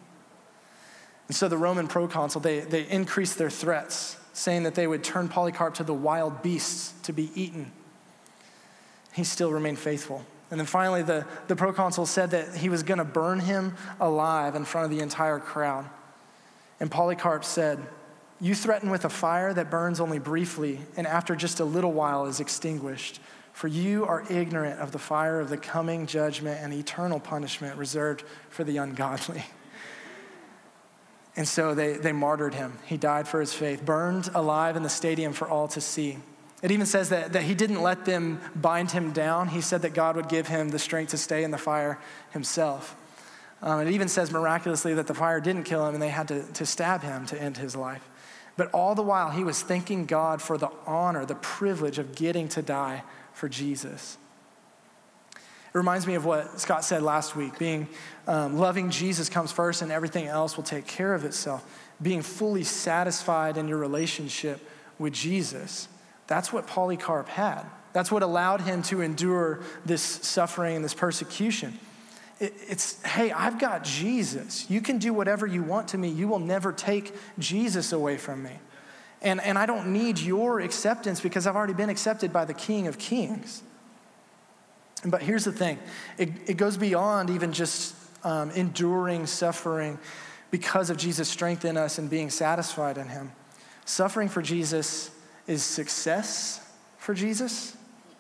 And 1.29 1.35
so 1.35 1.49
the 1.49 1.57
Roman 1.57 1.89
proconsul, 1.89 2.43
they, 2.43 2.61
they 2.61 2.87
increased 2.87 3.39
their 3.39 3.49
threats, 3.49 4.19
saying 4.35 4.65
that 4.65 4.75
they 4.75 4.87
would 4.87 5.03
turn 5.03 5.31
Polycarp 5.31 5.73
to 5.77 5.85
the 5.85 5.95
wild 5.95 6.43
beasts 6.43 6.93
to 7.05 7.15
be 7.15 7.31
eaten. 7.35 7.73
He 9.15 9.25
still 9.25 9.53
remained 9.53 9.79
faithful. 9.79 10.27
And 10.51 10.61
then 10.61 10.67
finally, 10.67 11.03
the, 11.03 11.27
the 11.49 11.57
proconsul 11.57 12.07
said 12.07 12.31
that 12.33 12.55
he 12.55 12.69
was 12.69 12.83
going 12.83 12.99
to 12.99 13.05
burn 13.05 13.41
him 13.41 13.75
alive 13.99 14.55
in 14.55 14.65
front 14.65 14.85
of 14.85 14.91
the 14.91 15.03
entire 15.03 15.39
crowd. 15.39 15.89
And 16.81 16.91
Polycarp 16.91 17.45
said, 17.45 17.79
You 18.41 18.55
threaten 18.55 18.91
with 18.91 19.05
a 19.05 19.09
fire 19.09 19.53
that 19.55 19.71
burns 19.71 20.01
only 20.01 20.19
briefly, 20.19 20.81
and 20.97 21.07
after 21.07 21.35
just 21.35 21.61
a 21.61 21.65
little 21.65 21.93
while 21.93 22.27
is 22.27 22.41
extinguished. 22.41 23.21
For 23.53 23.69
you 23.69 24.05
are 24.05 24.25
ignorant 24.29 24.81
of 24.81 24.91
the 24.91 24.99
fire 24.99 25.39
of 25.39 25.49
the 25.49 25.57
coming 25.57 26.07
judgment 26.07 26.61
and 26.61 26.73
eternal 26.73 27.21
punishment 27.21 27.79
reserved 27.79 28.25
for 28.51 28.65
the 28.65 28.79
ungodly. 28.79 29.45
And 31.37 31.49
so 31.49 31.75
they, 31.75 31.95
they 31.95 32.13
martyred 32.13 32.55
him. 32.55 32.79
He 32.85 32.97
died 32.97 33.27
for 33.27 33.41
his 33.41 33.53
faith, 33.53 33.85
burned 33.85 34.29
alive 34.35 34.77
in 34.77 34.83
the 34.83 34.89
stadium 34.89 35.33
for 35.33 35.49
all 35.49 35.69
to 35.69 35.81
see. 35.81 36.19
It 36.63 36.71
even 36.71 36.87
says 36.87 37.11
that, 37.11 37.33
that 37.35 37.43
he 37.43 37.55
didn't 37.55 37.83
let 37.83 38.05
them 38.05 38.41
bind 38.57 38.91
him 38.91 39.13
down. 39.13 39.49
He 39.49 39.61
said 39.61 39.83
that 39.83 39.93
God 39.93 40.17
would 40.17 40.29
give 40.29 40.49
him 40.49 40.71
the 40.71 40.79
strength 40.79 41.11
to 41.11 41.19
stay 41.19 41.45
in 41.45 41.51
the 41.51 41.59
fire 41.59 41.99
himself. 42.31 42.97
Um, 43.63 43.81
it 43.81 43.91
even 43.91 44.09
says 44.09 44.31
miraculously 44.31 44.95
that 44.95 45.07
the 45.07 45.15
fire 45.15 45.41
didn't 45.41 45.65
kill 45.65 45.87
him 45.87 45.95
and 45.95 46.03
they 46.03 46.09
had 46.09 46.29
to, 46.29 46.43
to 46.53 46.67
stab 46.67 47.03
him 47.03 47.27
to 47.27 47.41
end 47.41 47.57
his 47.57 47.77
life. 47.77 48.09
But 48.57 48.71
all 48.73 48.95
the 48.95 49.03
while, 49.03 49.31
he 49.31 49.43
was 49.43 49.63
thanking 49.63 50.07
God 50.07 50.41
for 50.41 50.57
the 50.57 50.71
honor, 50.87 51.27
the 51.27 51.35
privilege 51.35 51.99
of 51.99 52.15
getting 52.15 52.49
to 52.49 52.63
die 52.63 53.03
for 53.33 53.49
Jesus. 53.49 54.17
It 55.35 55.79
reminds 55.79 56.07
me 56.07 56.15
of 56.15 56.25
what 56.25 56.61
Scott 56.61 56.85
said 56.85 57.03
last 57.03 57.35
week 57.35 57.59
being 57.59 57.89
um, 58.29 58.57
loving 58.57 58.91
Jesus 58.91 59.29
comes 59.29 59.51
first, 59.51 59.83
and 59.83 59.91
everything 59.91 60.27
else 60.27 60.57
will 60.57 60.65
take 60.65 60.87
care 60.87 61.15
of 61.15 61.25
itself. 61.25 61.69
Being 62.01 62.23
fully 62.23 62.63
satisfied 62.63 63.57
in 63.57 63.67
your 63.67 63.79
relationship 63.79 64.61
with 65.01 65.13
Jesus. 65.13 65.89
That's 66.27 66.53
what 66.53 66.67
Polycarp 66.67 67.29
had. 67.29 67.65
That's 67.93 68.11
what 68.11 68.23
allowed 68.23 68.63
him 68.63 68.83
to 68.85 69.01
endure 69.01 69.61
this 69.85 70.03
suffering 70.03 70.77
and 70.77 70.85
this 70.85 70.95
persecution. 70.95 71.79
It's, 72.41 73.01
hey, 73.03 73.31
I've 73.31 73.59
got 73.59 73.85
Jesus. 73.85 74.69
You 74.69 74.81
can 74.81 74.99
do 74.99 75.15
whatever 75.15 75.47
you 75.47 75.63
want 75.63 75.89
to 75.89 75.99
me. 75.99 76.09
You 76.09 76.27
will 76.27 76.41
never 76.41 76.73
take 76.73 77.15
Jesus 77.39 77.93
away 77.93 78.17
from 78.17 78.43
me. 78.43 78.59
And, 79.23 79.41
and 79.41 79.57
I 79.57 79.65
don't 79.67 79.93
need 79.93 80.19
your 80.19 80.61
acceptance 80.61 81.21
because 81.21 81.47
I've 81.47 81.57
already 81.57 81.73
been 81.73 81.89
accepted 81.89 82.33
by 82.33 82.45
the 82.45 82.53
King 82.53 82.89
of 82.89 82.99
Kings. 82.99 83.63
But 85.05 85.23
here's 85.23 85.45
the 85.45 85.53
thing 85.53 85.79
it, 86.19 86.31
it 86.47 86.57
goes 86.57 86.77
beyond 86.77 87.31
even 87.31 87.53
just 87.53 87.95
um, 88.25 88.51
enduring 88.51 89.27
suffering 89.27 89.99
because 90.51 90.91
of 90.91 90.97
Jesus' 90.97 91.29
strength 91.29 91.65
in 91.65 91.77
us 91.77 91.99
and 91.99 92.11
being 92.11 92.31
satisfied 92.31 92.99
in 92.99 93.09
Him. 93.09 93.33
Suffering 93.85 94.29
for 94.29 94.43
Jesus 94.43 95.11
is 95.47 95.63
success 95.63 96.61
for 96.99 97.15
Jesus. 97.15 97.77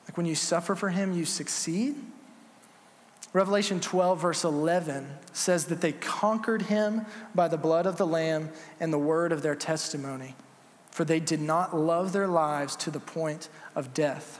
Like 0.06 0.16
when 0.16 0.26
you 0.26 0.34
suffer 0.34 0.74
for 0.74 0.90
Him, 0.90 1.12
you 1.12 1.24
succeed. 1.24 1.96
Revelation 3.34 3.80
12, 3.80 4.20
verse 4.20 4.44
11 4.44 5.08
says 5.32 5.64
that 5.66 5.80
they 5.80 5.90
conquered 5.90 6.62
him 6.62 7.04
by 7.34 7.48
the 7.48 7.58
blood 7.58 7.84
of 7.84 7.96
the 7.96 8.06
Lamb 8.06 8.50
and 8.78 8.92
the 8.92 8.98
word 8.98 9.32
of 9.32 9.42
their 9.42 9.56
testimony, 9.56 10.36
for 10.92 11.04
they 11.04 11.18
did 11.18 11.40
not 11.40 11.76
love 11.76 12.12
their 12.12 12.28
lives 12.28 12.76
to 12.76 12.92
the 12.92 13.00
point 13.00 13.48
of 13.74 13.92
death. 13.92 14.38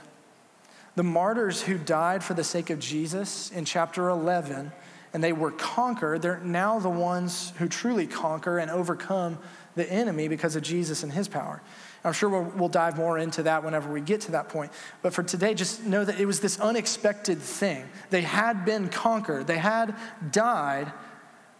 The 0.95 1.03
martyrs 1.03 1.63
who 1.63 1.77
died 1.77 2.23
for 2.23 2.35
the 2.35 2.43
sake 2.45 2.69
of 2.69 2.79
Jesus 2.79 3.51
in 3.51 3.65
chapter 3.65 4.07
11, 4.07 4.71
and 5.13 5.21
they 5.21 5.33
were 5.33 5.51
conquered, 5.51 6.21
they're 6.21 6.39
now 6.39 6.79
the 6.79 6.89
ones 6.89 7.51
who 7.57 7.67
truly 7.67 8.07
conquer 8.07 8.59
and 8.59 8.71
overcome 8.71 9.39
the 9.75 9.89
enemy 9.91 10.27
because 10.27 10.55
of 10.55 10.63
Jesus 10.63 11.03
and 11.03 11.11
his 11.11 11.27
power. 11.27 11.61
I'm 12.03 12.13
sure 12.13 12.29
we'll, 12.29 12.43
we'll, 12.55 12.69
dive 12.69 12.97
more 12.97 13.17
into 13.17 13.43
that 13.43 13.63
whenever 13.63 13.91
we 13.91 13.99
get 13.99 14.21
to 14.21 14.31
that 14.33 14.49
point. 14.49 14.71
But 15.01 15.13
for 15.13 15.23
today, 15.23 15.53
just 15.53 15.83
know 15.83 16.05
that 16.05 16.19
it 16.19 16.25
was 16.25 16.39
this 16.39 16.59
unexpected 16.59 17.39
thing. 17.39 17.85
They 18.11 18.21
had 18.21 18.63
been 18.63 18.89
conquered, 18.89 19.47
they 19.47 19.57
had 19.57 19.95
died, 20.31 20.91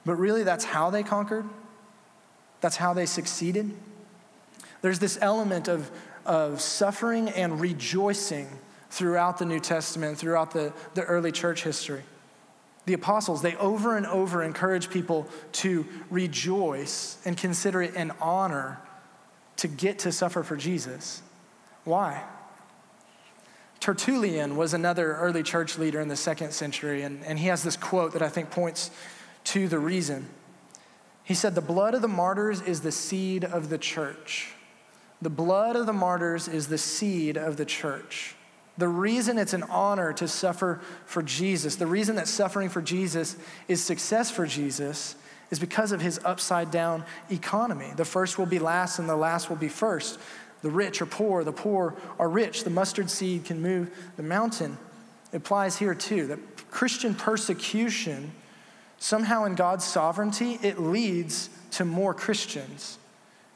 but 0.06 0.16
really 0.16 0.44
that's 0.44 0.64
how 0.64 0.92
they 0.92 1.04
conquered, 1.04 1.46
that's 2.62 2.76
how 2.76 2.94
they 2.94 3.06
succeeded. 3.06 3.72
There's 4.82 5.00
this 5.00 5.18
element 5.20 5.68
of, 5.68 5.90
of 6.26 6.62
suffering 6.62 7.30
and 7.30 7.60
rejoicing 7.60 8.48
throughout 8.92 9.40
the 9.40 9.46
New 9.46 9.60
Testament, 9.60 10.18
throughout 10.18 10.52
the, 10.52 10.72
the 10.94 11.04
early 11.04 11.32
church 11.32 11.64
history. 11.64 12.04
The 12.86 12.94
apostles, 12.94 13.42
they 13.42 13.56
over 13.56 13.98
and 13.98 14.06
over 14.06 14.44
encourage 14.44 14.90
people 14.90 15.28
to 15.54 15.86
rejoice 16.10 17.18
and 17.26 17.36
consider 17.36 17.82
it 17.82 17.96
an 17.96 18.12
honor 18.22 18.80
to 19.58 19.68
get 19.68 20.00
to 20.00 20.12
suffer 20.12 20.44
for 20.44 20.56
Jesus. 20.56 21.22
Why? 21.84 22.24
Tertullian 23.80 24.56
was 24.56 24.74
another 24.74 25.16
early 25.16 25.44
church 25.44 25.78
leader 25.78 26.00
in 26.02 26.08
the 26.08 26.16
second 26.16 26.52
century, 26.52 27.04
and, 27.04 27.24
and 27.24 27.40
he 27.40 27.48
has 27.48 27.64
this 27.64 27.78
quote 27.78 28.14
that 28.14 28.22
I 28.22 28.30
think 28.30 28.52
points 28.52 28.92
to 29.46 29.68
the 29.68 29.80
reason. 29.80 30.28
He 31.24 31.34
said, 31.34 31.56
The 31.56 31.62
blood 31.62 31.94
of 31.94 32.02
the 32.02 32.08
martyrs 32.08 32.62
is 32.62 32.82
the 32.82 32.92
seed 32.92 33.44
of 33.44 33.70
the 33.70 33.78
church. 33.78 34.54
The 35.22 35.30
blood 35.30 35.76
of 35.76 35.86
the 35.86 35.94
martyrs 35.94 36.48
is 36.48 36.68
the 36.68 36.78
seed 36.78 37.38
of 37.38 37.58
the 37.58 37.66
church. 37.66 38.35
The 38.78 38.88
reason 38.88 39.38
it's 39.38 39.54
an 39.54 39.64
honor 39.64 40.12
to 40.14 40.28
suffer 40.28 40.82
for 41.06 41.22
Jesus, 41.22 41.78
the 41.78 41.88
reason 41.88 42.18
that 42.18 42.28
suffering 42.28 42.70
for 42.70 42.82
Jesus 42.82 43.38
is 43.68 43.82
success 43.82 44.30
for 44.30 44.46
Jesus, 44.46 45.16
is 45.50 45.60
because 45.60 45.92
of 45.92 46.02
his 46.02 46.20
upside 46.26 46.72
down 46.72 47.04
economy. 47.32 47.92
The 47.96 48.06
first 48.06 48.38
will 48.38 48.46
be 48.46 48.60
last 48.60 49.00
and 49.00 49.08
the 49.08 49.16
last 49.16 49.50
will 49.50 49.56
be 49.56 49.70
first. 49.70 50.20
The 50.62 50.72
rich 50.72 51.02
are 51.02 51.06
poor, 51.06 51.44
the 51.44 51.54
poor 51.54 51.96
are 52.18 52.28
rich. 52.28 52.64
The 52.64 52.70
mustard 52.70 53.10
seed 53.10 53.46
can 53.46 53.62
move 53.62 53.92
the 54.18 54.24
mountain. 54.24 54.78
It 55.32 55.38
applies 55.38 55.78
here 55.78 55.94
too 55.94 56.28
that 56.28 56.40
Christian 56.72 57.14
persecution, 57.14 58.32
somehow 58.98 59.46
in 59.46 59.56
God's 59.56 59.86
sovereignty, 59.86 60.60
it 60.62 60.80
leads 60.80 61.50
to 61.72 61.86
more 61.86 62.14
Christians. 62.14 62.98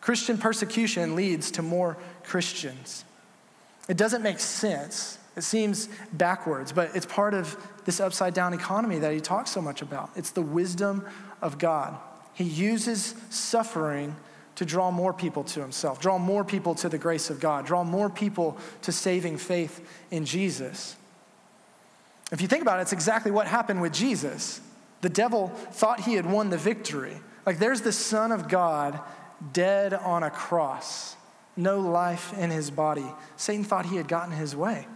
Christian 0.02 0.38
persecution 0.38 1.16
leads 1.16 1.52
to 1.52 1.62
more 1.62 1.98
Christians. 2.24 3.04
It 3.90 3.98
doesn't 3.98 4.22
make 4.22 4.40
sense. 4.40 5.18
It 5.36 5.44
seems 5.44 5.90
backwards, 6.14 6.72
but 6.72 6.96
it's 6.96 7.06
part 7.06 7.34
of 7.34 7.58
this 7.86 8.00
upside 8.00 8.34
down 8.34 8.54
economy 8.54 9.00
that 9.00 9.14
he 9.14 9.20
talks 9.20 9.52
so 9.52 9.62
much 9.62 9.82
about. 9.82 10.12
It's 10.16 10.32
the 10.32 10.42
wisdom 10.42 11.06
of 11.42 11.58
God. 11.58 11.98
He 12.34 12.44
uses 12.46 13.16
suffering 13.30 14.16
to 14.56 14.66
draw 14.66 14.92
more 14.92 15.14
people 15.14 15.44
to 15.46 15.62
himself, 15.62 16.00
draw 16.00 16.18
more 16.18 16.44
people 16.44 16.76
to 16.76 16.90
the 16.90 16.98
grace 16.98 17.30
of 17.30 17.40
God, 17.40 17.66
draw 17.66 17.84
more 17.84 18.10
people 18.10 18.58
to 18.82 18.92
saving 18.92 19.38
faith 19.38 19.88
in 20.12 20.26
Jesus. 20.26 20.96
If 22.32 22.42
you 22.42 22.48
think 22.48 22.62
about 22.62 22.80
it, 22.80 22.84
it's 22.84 22.94
exactly 22.94 23.32
what 23.32 23.48
happened 23.48 23.82
with 23.82 23.94
Jesus. 23.94 24.62
The 25.02 25.10
devil 25.10 25.48
thought 25.72 26.02
he 26.02 26.14
had 26.14 26.26
won 26.26 26.50
the 26.50 26.58
victory. 26.58 27.18
Like 27.46 27.58
there's 27.58 27.82
the 27.82 27.94
Son 27.94 28.32
of 28.32 28.50
God 28.50 29.00
dead 29.54 29.94
on 29.94 30.24
a 30.24 30.30
cross, 30.30 31.16
no 31.60 31.80
life 31.80 32.34
in 32.38 32.50
his 32.50 32.72
body. 32.72 33.06
Satan 33.36 33.64
thought 33.64 33.86
he 33.86 33.98
had 33.98 34.08
gotten 34.08 34.34
his 34.34 34.56
way. 34.56 34.88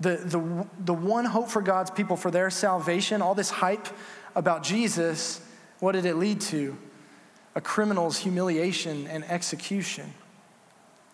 The, 0.00 0.16
the, 0.16 0.66
the 0.84 0.94
one 0.94 1.24
hope 1.24 1.48
for 1.48 1.62
God's 1.62 1.90
people 1.90 2.16
for 2.16 2.30
their 2.30 2.50
salvation, 2.50 3.22
all 3.22 3.34
this 3.34 3.50
hype 3.50 3.88
about 4.34 4.62
Jesus, 4.62 5.40
what 5.80 5.92
did 5.92 6.04
it 6.04 6.16
lead 6.16 6.40
to? 6.42 6.76
A 7.54 7.60
criminal's 7.60 8.18
humiliation 8.18 9.06
and 9.06 9.24
execution. 9.24 10.12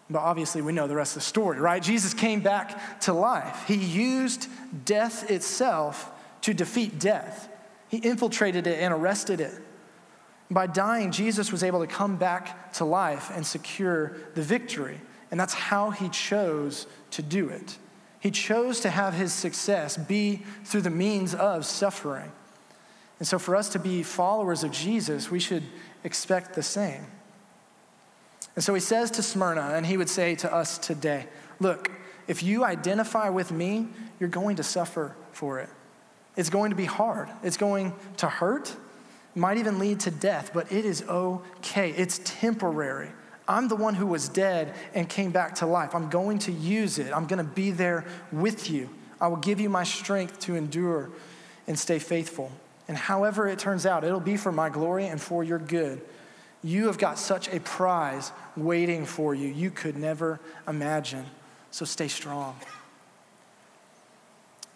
But 0.09 0.20
obviously, 0.20 0.61
we 0.61 0.72
know 0.72 0.88
the 0.88 0.96
rest 0.96 1.12
of 1.16 1.22
the 1.22 1.26
story, 1.26 1.61
right? 1.61 1.81
Jesus 1.81 2.14
came 2.14 2.40
back 2.40 3.00
to 3.03 3.12
life. 3.12 3.64
He 3.68 3.76
used 3.76 4.48
death 4.85 5.31
itself 5.31 6.11
to 6.42 6.55
defeat 6.55 6.98
death, 6.98 7.48
He 7.88 7.98
infiltrated 7.98 8.66
it 8.66 8.81
and 8.81 8.94
arrested 8.94 9.40
it. 9.40 9.53
By 10.51 10.67
dying, 10.67 11.13
Jesus 11.13 11.53
was 11.53 11.63
able 11.63 11.81
to 11.81 11.87
come 11.87 12.17
back 12.17 12.73
to 12.75 12.85
life 12.85 13.31
and 13.35 13.47
secure 13.47 14.17
the 14.35 14.43
victory. 14.43 15.01
And 15.31 15.39
that's 15.39 15.55
how 15.55 15.91
He 15.91 16.09
chose 16.09 16.87
to 17.13 17.23
do 17.23 17.49
it. 17.49 17.79
He 18.19 18.31
chose 18.31 18.81
to 18.81 18.91
have 18.91 19.15
His 19.15 19.33
success 19.33 19.97
be 19.97 20.43
through 20.65 20.83
the 20.83 20.91
means 20.91 21.35
of 21.35 21.65
suffering. 21.65 22.33
And 23.19 23.29
so, 23.29 23.39
for 23.39 23.55
us 23.55 23.69
to 23.71 23.79
be 23.79 24.03
followers 24.03 24.65
of 24.65 24.73
Jesus, 24.73 25.31
we 25.31 25.39
should 25.39 25.63
expect 26.05 26.55
the 26.55 26.63
same. 26.63 27.07
And 28.57 28.65
so 28.65 28.75
he 28.75 28.81
says 28.81 29.11
to 29.13 29.23
Smyrna, 29.23 29.73
and 29.75 29.87
he 29.87 29.97
would 29.97 30.09
say 30.09 30.35
to 30.37 30.53
us 30.53 30.79
today 30.79 31.27
Look, 31.61 31.91
if 32.27 32.43
you 32.43 32.65
identify 32.65 33.29
with 33.29 33.51
me, 33.53 33.89
you're 34.19 34.29
going 34.29 34.57
to 34.57 34.63
suffer 34.63 35.17
for 35.33 35.61
it. 35.61 35.69
It's 36.37 36.51
going 36.51 36.71
to 36.71 36.77
be 36.77 36.85
hard, 36.85 37.29
it's 37.43 37.57
going 37.57 37.95
to 38.19 38.29
hurt, 38.29 38.75
might 39.35 39.59
even 39.59 39.79
lead 39.79 40.01
to 40.01 40.11
death, 40.11 40.51
but 40.53 40.71
it 40.73 40.85
is 40.85 41.03
okay. 41.03 41.90
It's 41.90 42.21
temporary. 42.25 43.11
I'm 43.47 43.69
the 43.69 43.77
one 43.77 43.95
who 43.95 44.07
was 44.07 44.29
dead 44.29 44.75
and 44.95 45.09
came 45.09 45.31
back 45.31 45.57
to 45.57 45.66
life. 45.66 45.95
I'm 45.95 46.09
going 46.09 46.38
to 46.40 46.53
use 46.53 46.99
it. 46.99 47.12
I'm 47.12 47.27
going 47.27 47.45
to 47.45 47.53
be 47.53 47.71
there 47.71 48.05
with 48.31 48.71
you. 48.71 48.88
I 49.21 49.29
will 49.29 49.37
give 49.37 49.61
you 49.61 49.69
my 49.69 49.85
strength 49.85 50.40
to 50.40 50.55
endure 50.55 51.11
and 51.66 51.79
stay 51.79 51.99
faithful. 51.99 52.51
And 52.88 52.97
however 52.97 53.47
it 53.49 53.59
turns 53.59 53.87
out, 53.87 54.05
it'll 54.05 54.21
be 54.21 54.37
for 54.37 54.53
my 54.53 54.69
glory 54.69 55.07
and 55.07 55.21
for 55.21 55.45
your 55.45 55.59
good. 55.59 56.01
You 56.62 56.87
have 56.87 56.99
got 56.99 57.19
such 57.19 57.49
a 57.49 57.61
prize 57.61 58.33
waiting 58.57 59.07
for 59.07 59.35
you, 59.35 59.49
you 59.49 59.71
could 59.71 59.97
never 59.97 60.40
imagine. 60.69 61.25
So 61.71 61.85
stay 61.85 62.09
strong. 62.09 62.57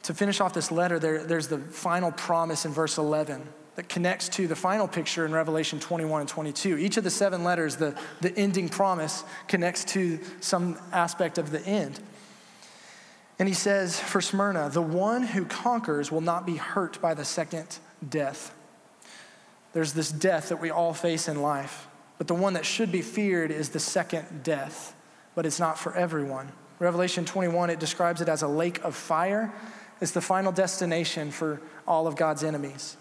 To 0.04 0.14
finish 0.14 0.40
off 0.40 0.52
this 0.52 0.70
letter, 0.70 0.98
there, 0.98 1.24
there's 1.24 1.48
the 1.48 1.58
final 1.58 2.12
promise 2.12 2.64
in 2.64 2.72
verse 2.72 2.98
11 2.98 3.46
that 3.76 3.88
connects 3.88 4.28
to 4.30 4.46
the 4.46 4.56
final 4.56 4.86
picture 4.86 5.26
in 5.26 5.32
Revelation 5.32 5.80
21 5.80 6.20
and 6.20 6.28
22. 6.28 6.78
Each 6.78 6.96
of 6.96 7.04
the 7.04 7.10
seven 7.10 7.42
letters, 7.42 7.76
the, 7.76 7.98
the 8.20 8.36
ending 8.36 8.68
promise, 8.68 9.24
connects 9.48 9.84
to 9.86 10.20
some 10.40 10.78
aspect 10.92 11.38
of 11.38 11.50
the 11.50 11.60
end. 11.66 11.98
And 13.38 13.48
he 13.48 13.54
says 13.54 13.98
for 13.98 14.20
Smyrna, 14.20 14.70
the 14.70 14.82
one 14.82 15.22
who 15.22 15.44
conquers 15.44 16.12
will 16.12 16.20
not 16.20 16.46
be 16.46 16.56
hurt 16.56 17.00
by 17.00 17.14
the 17.14 17.24
second 17.24 17.78
death. 18.08 18.54
There's 19.72 19.92
this 19.92 20.12
death 20.12 20.50
that 20.50 20.60
we 20.60 20.70
all 20.70 20.94
face 20.94 21.26
in 21.26 21.42
life, 21.42 21.88
but 22.16 22.28
the 22.28 22.34
one 22.34 22.52
that 22.52 22.64
should 22.64 22.92
be 22.92 23.02
feared 23.02 23.50
is 23.50 23.70
the 23.70 23.80
second 23.80 24.44
death, 24.44 24.94
but 25.34 25.46
it's 25.46 25.58
not 25.58 25.78
for 25.78 25.94
everyone. 25.96 26.52
Revelation 26.78 27.24
21, 27.24 27.70
it 27.70 27.80
describes 27.80 28.20
it 28.20 28.28
as 28.28 28.42
a 28.42 28.48
lake 28.48 28.82
of 28.84 28.94
fire. 28.94 29.52
It's 30.00 30.12
the 30.12 30.20
final 30.20 30.52
destination 30.52 31.32
for 31.32 31.60
all 31.88 32.06
of 32.06 32.14
God's 32.14 32.44
enemies. 32.44 32.96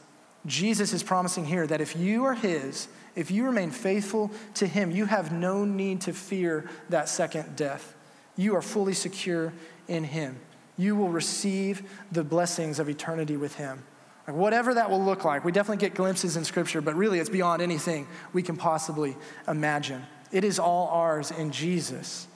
Jesus 0.46 0.94
is 0.94 1.04
promising 1.04 1.46
here 1.46 1.66
that 1.68 1.82
if 1.82 1.96
you 1.96 2.26
are 2.26 2.34
His, 2.34 2.88
if 3.16 3.32
you 3.32 3.46
remain 3.46 3.72
faithful 3.72 4.32
to 4.56 4.68
Him, 4.68 4.92
you 4.92 5.06
have 5.06 5.32
no 5.32 5.66
need 5.66 6.02
to 6.02 6.14
fear 6.14 6.70
that 6.90 7.08
second 7.08 7.56
death. 7.56 7.96
You 8.36 8.56
are 8.56 8.62
fully 8.62 8.94
secure 8.94 9.54
in 9.88 10.04
Him. 10.04 10.38
You 10.78 10.96
will 10.96 11.10
receive 11.10 11.84
the 12.12 12.24
blessings 12.24 12.80
of 12.80 12.90
eternity 12.90 13.38
with 13.38 13.56
Him. 13.56 13.84
Like 14.28 14.36
whatever 14.36 14.74
that 14.74 14.90
will 14.90 15.04
look 15.04 15.26
like, 15.26 15.46
we 15.46 15.52
definitely 15.52 15.86
get 15.86 15.96
glimpses 15.96 16.36
in 16.36 16.44
Scripture, 16.44 16.82
but 16.82 16.96
really 16.96 17.20
it's 17.20 17.30
beyond 17.30 17.62
anything 17.62 18.08
we 18.34 18.42
can 18.42 18.58
possibly 18.58 19.16
imagine. 19.48 20.04
It 20.32 20.44
is 20.44 20.60
all 20.60 20.88
ours 20.88 21.32
in 21.32 21.52
Jesus, 21.52 22.28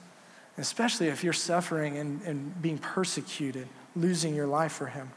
especially 0.56 1.08
if 1.08 1.24
you're 1.24 1.32
suffering 1.32 1.98
and, 1.98 2.22
and 2.22 2.62
being 2.62 2.78
persecuted, 2.78 3.68
losing 3.96 4.34
your 4.34 4.46
life 4.46 4.72
for 4.72 4.86
Him. 4.86 5.10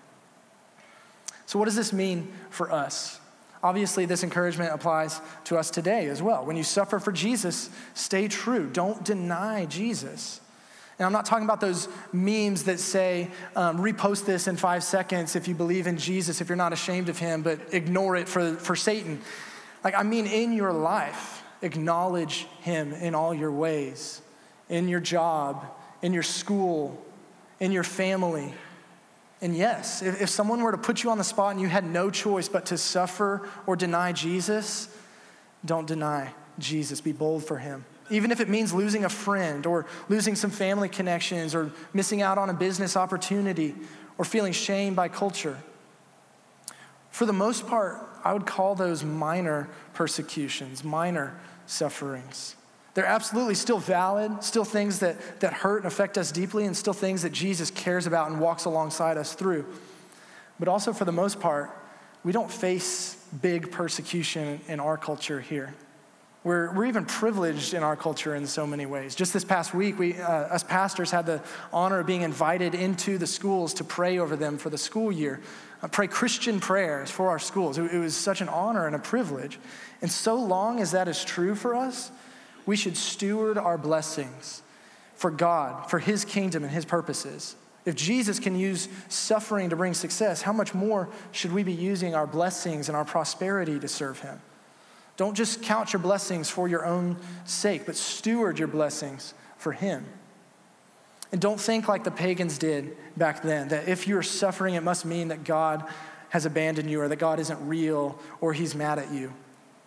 So, 1.51 1.59
what 1.59 1.65
does 1.65 1.75
this 1.75 1.91
mean 1.91 2.31
for 2.49 2.71
us? 2.71 3.19
Obviously, 3.61 4.05
this 4.05 4.23
encouragement 4.23 4.73
applies 4.73 5.19
to 5.43 5.57
us 5.57 5.69
today 5.69 6.07
as 6.07 6.21
well. 6.21 6.45
When 6.45 6.55
you 6.55 6.63
suffer 6.63 6.97
for 6.97 7.11
Jesus, 7.11 7.69
stay 7.93 8.29
true. 8.29 8.69
Don't 8.71 9.03
deny 9.03 9.65
Jesus. 9.65 10.39
And 10.97 11.05
I'm 11.05 11.11
not 11.11 11.25
talking 11.25 11.43
about 11.43 11.59
those 11.59 11.89
memes 12.13 12.63
that 12.63 12.79
say, 12.79 13.29
um, 13.57 13.79
repost 13.79 14.25
this 14.25 14.47
in 14.47 14.55
five 14.55 14.81
seconds 14.81 15.35
if 15.35 15.45
you 15.45 15.53
believe 15.53 15.87
in 15.87 15.97
Jesus, 15.97 16.39
if 16.39 16.47
you're 16.47 16.55
not 16.55 16.71
ashamed 16.71 17.09
of 17.09 17.19
him, 17.19 17.41
but 17.41 17.59
ignore 17.73 18.15
it 18.15 18.29
for, 18.29 18.53
for 18.53 18.73
Satan. 18.73 19.19
Like, 19.83 19.93
I 19.93 20.03
mean, 20.03 20.27
in 20.27 20.53
your 20.53 20.71
life, 20.71 21.43
acknowledge 21.61 22.47
him 22.61 22.93
in 22.93 23.13
all 23.13 23.33
your 23.33 23.51
ways, 23.51 24.21
in 24.69 24.87
your 24.87 25.01
job, 25.01 25.65
in 26.01 26.13
your 26.13 26.23
school, 26.23 26.97
in 27.59 27.73
your 27.73 27.83
family, 27.83 28.53
and 29.41 29.55
yes, 29.55 30.03
if, 30.03 30.21
if 30.21 30.29
someone 30.29 30.61
were 30.61 30.71
to 30.71 30.77
put 30.77 31.03
you 31.03 31.09
on 31.09 31.17
the 31.17 31.23
spot 31.23 31.51
and 31.51 31.61
you 31.61 31.67
had 31.67 31.83
no 31.83 32.11
choice 32.11 32.47
but 32.47 32.67
to 32.67 32.77
suffer 32.77 33.47
or 33.65 33.75
deny 33.75 34.11
Jesus, 34.11 34.87
don't 35.65 35.87
deny 35.87 36.33
Jesus. 36.59 37.01
Be 37.01 37.11
bold 37.11 37.43
for 37.43 37.57
him. 37.57 37.83
Even 38.11 38.31
if 38.31 38.39
it 38.39 38.49
means 38.49 38.73
losing 38.73 39.05
a 39.05 39.09
friend 39.09 39.65
or 39.65 39.85
losing 40.09 40.35
some 40.35 40.51
family 40.51 40.89
connections 40.89 41.55
or 41.55 41.71
missing 41.93 42.21
out 42.21 42.37
on 42.37 42.49
a 42.49 42.53
business 42.53 42.95
opportunity 42.95 43.73
or 44.17 44.25
feeling 44.25 44.53
shame 44.53 44.93
by 44.93 45.07
culture. 45.07 45.57
For 47.09 47.25
the 47.25 47.33
most 47.33 47.67
part, 47.67 47.97
I 48.23 48.33
would 48.33 48.45
call 48.45 48.75
those 48.75 49.03
minor 49.03 49.69
persecutions, 49.93 50.83
minor 50.83 51.35
sufferings. 51.65 52.55
They're 52.93 53.05
absolutely 53.05 53.55
still 53.55 53.79
valid, 53.79 54.43
still 54.43 54.65
things 54.65 54.99
that, 54.99 55.39
that 55.39 55.53
hurt 55.53 55.77
and 55.77 55.85
affect 55.85 56.17
us 56.17 56.31
deeply, 56.31 56.65
and 56.65 56.75
still 56.75 56.93
things 56.93 57.21
that 57.21 57.31
Jesus 57.31 57.71
cares 57.71 58.05
about 58.05 58.29
and 58.29 58.39
walks 58.39 58.65
alongside 58.65 59.17
us 59.17 59.33
through. 59.33 59.65
But 60.59 60.67
also, 60.67 60.91
for 60.91 61.05
the 61.05 61.11
most 61.11 61.39
part, 61.39 61.69
we 62.23 62.31
don't 62.31 62.51
face 62.51 63.15
big 63.41 63.71
persecution 63.71 64.59
in 64.67 64.79
our 64.79 64.97
culture 64.97 65.39
here. 65.39 65.73
We're, 66.43 66.73
we're 66.73 66.85
even 66.85 67.05
privileged 67.05 67.75
in 67.75 67.83
our 67.83 67.95
culture 67.95 68.35
in 68.35 68.47
so 68.47 68.65
many 68.65 68.87
ways. 68.87 69.13
Just 69.13 69.31
this 69.31 69.45
past 69.45 69.75
week, 69.75 69.99
we, 69.99 70.19
uh, 70.19 70.29
us 70.29 70.63
pastors 70.63 71.11
had 71.11 71.27
the 71.27 71.41
honor 71.71 71.99
of 71.99 72.07
being 72.07 72.23
invited 72.23 72.73
into 72.73 73.19
the 73.19 73.27
schools 73.27 73.75
to 73.75 73.83
pray 73.83 74.17
over 74.17 74.35
them 74.35 74.57
for 74.57 74.71
the 74.71 74.77
school 74.77 75.11
year, 75.11 75.39
uh, 75.83 75.87
pray 75.87 76.07
Christian 76.07 76.59
prayers 76.59 77.11
for 77.11 77.29
our 77.29 77.37
schools. 77.37 77.77
It, 77.77 77.93
it 77.93 77.99
was 77.99 78.17
such 78.17 78.41
an 78.41 78.49
honor 78.49 78.87
and 78.87 78.95
a 78.95 78.99
privilege. 78.99 79.59
And 80.01 80.11
so 80.11 80.35
long 80.35 80.79
as 80.79 80.91
that 80.91 81.07
is 81.07 81.23
true 81.23 81.53
for 81.53 81.75
us, 81.75 82.11
we 82.65 82.75
should 82.75 82.97
steward 82.97 83.57
our 83.57 83.77
blessings 83.77 84.61
for 85.15 85.31
God, 85.31 85.89
for 85.89 85.99
His 85.99 86.25
kingdom 86.25 86.63
and 86.63 86.71
His 86.71 86.85
purposes. 86.85 87.55
If 87.85 87.95
Jesus 87.95 88.39
can 88.39 88.55
use 88.55 88.87
suffering 89.09 89.69
to 89.69 89.75
bring 89.75 89.93
success, 89.93 90.41
how 90.41 90.53
much 90.53 90.73
more 90.73 91.09
should 91.31 91.51
we 91.51 91.63
be 91.63 91.73
using 91.73 92.13
our 92.13 92.27
blessings 92.27 92.89
and 92.89 92.95
our 92.95 93.05
prosperity 93.05 93.79
to 93.79 93.87
serve 93.87 94.19
Him? 94.19 94.39
Don't 95.17 95.35
just 95.35 95.61
count 95.61 95.93
your 95.93 95.99
blessings 95.99 96.49
for 96.49 96.67
your 96.67 96.85
own 96.85 97.17
sake, 97.45 97.85
but 97.85 97.95
steward 97.95 98.59
your 98.59 98.67
blessings 98.67 99.33
for 99.57 99.71
Him. 99.71 100.05
And 101.31 101.39
don't 101.39 101.59
think 101.59 101.87
like 101.87 102.03
the 102.03 102.11
pagans 102.11 102.57
did 102.57 102.97
back 103.15 103.41
then, 103.41 103.69
that 103.69 103.87
if 103.87 104.07
you're 104.07 104.23
suffering, 104.23 104.75
it 104.75 104.83
must 104.83 105.05
mean 105.05 105.29
that 105.29 105.43
God 105.43 105.87
has 106.29 106.45
abandoned 106.45 106.89
you 106.89 107.01
or 107.01 107.07
that 107.07 107.17
God 107.17 107.39
isn't 107.39 107.67
real 107.67 108.19
or 108.41 108.53
He's 108.53 108.75
mad 108.75 108.99
at 108.99 109.11
you. 109.11 109.33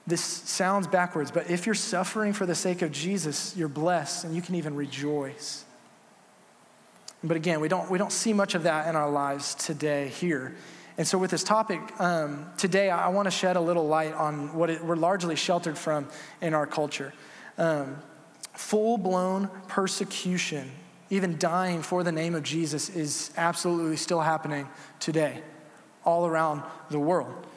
This 0.06 0.22
sounds 0.22 0.86
backwards, 0.86 1.30
but 1.30 1.48
if 1.50 1.64
you're 1.64 1.74
suffering 1.74 2.34
for 2.34 2.44
the 2.44 2.54
sake 2.54 2.82
of 2.82 2.92
Jesus, 2.92 3.56
you're 3.56 3.68
blessed 3.68 4.24
and 4.24 4.34
you 4.34 4.42
can 4.42 4.54
even 4.54 4.74
rejoice. 4.74 5.64
But 7.22 7.38
again, 7.38 7.60
we 7.60 7.68
don't, 7.68 7.90
we 7.90 7.96
don't 7.96 8.12
see 8.12 8.34
much 8.34 8.54
of 8.54 8.64
that 8.64 8.86
in 8.86 8.96
our 8.96 9.10
lives 9.10 9.54
today 9.54 10.08
here. 10.08 10.54
And 10.98 11.08
so, 11.08 11.18
with 11.18 11.30
this 11.30 11.42
topic 11.42 11.80
um, 11.98 12.46
today, 12.58 12.90
I 12.90 13.08
want 13.08 13.26
to 13.26 13.30
shed 13.30 13.56
a 13.56 13.60
little 13.60 13.88
light 13.88 14.12
on 14.12 14.54
what 14.54 14.70
it, 14.70 14.84
we're 14.84 14.94
largely 14.94 15.34
sheltered 15.34 15.76
from 15.76 16.06
in 16.40 16.54
our 16.54 16.66
culture. 16.66 17.12
Um, 17.58 17.96
Full 18.54 18.98
blown 18.98 19.50
persecution, 19.66 20.70
even 21.10 21.38
dying 21.38 21.82
for 21.82 22.04
the 22.04 22.12
name 22.12 22.36
of 22.36 22.44
Jesus, 22.44 22.88
is 22.88 23.32
absolutely 23.36 23.96
still 23.96 24.20
happening 24.20 24.68
today, 25.00 25.42
all 26.04 26.24
around 26.24 26.62
the 26.88 27.00
world. 27.00 27.48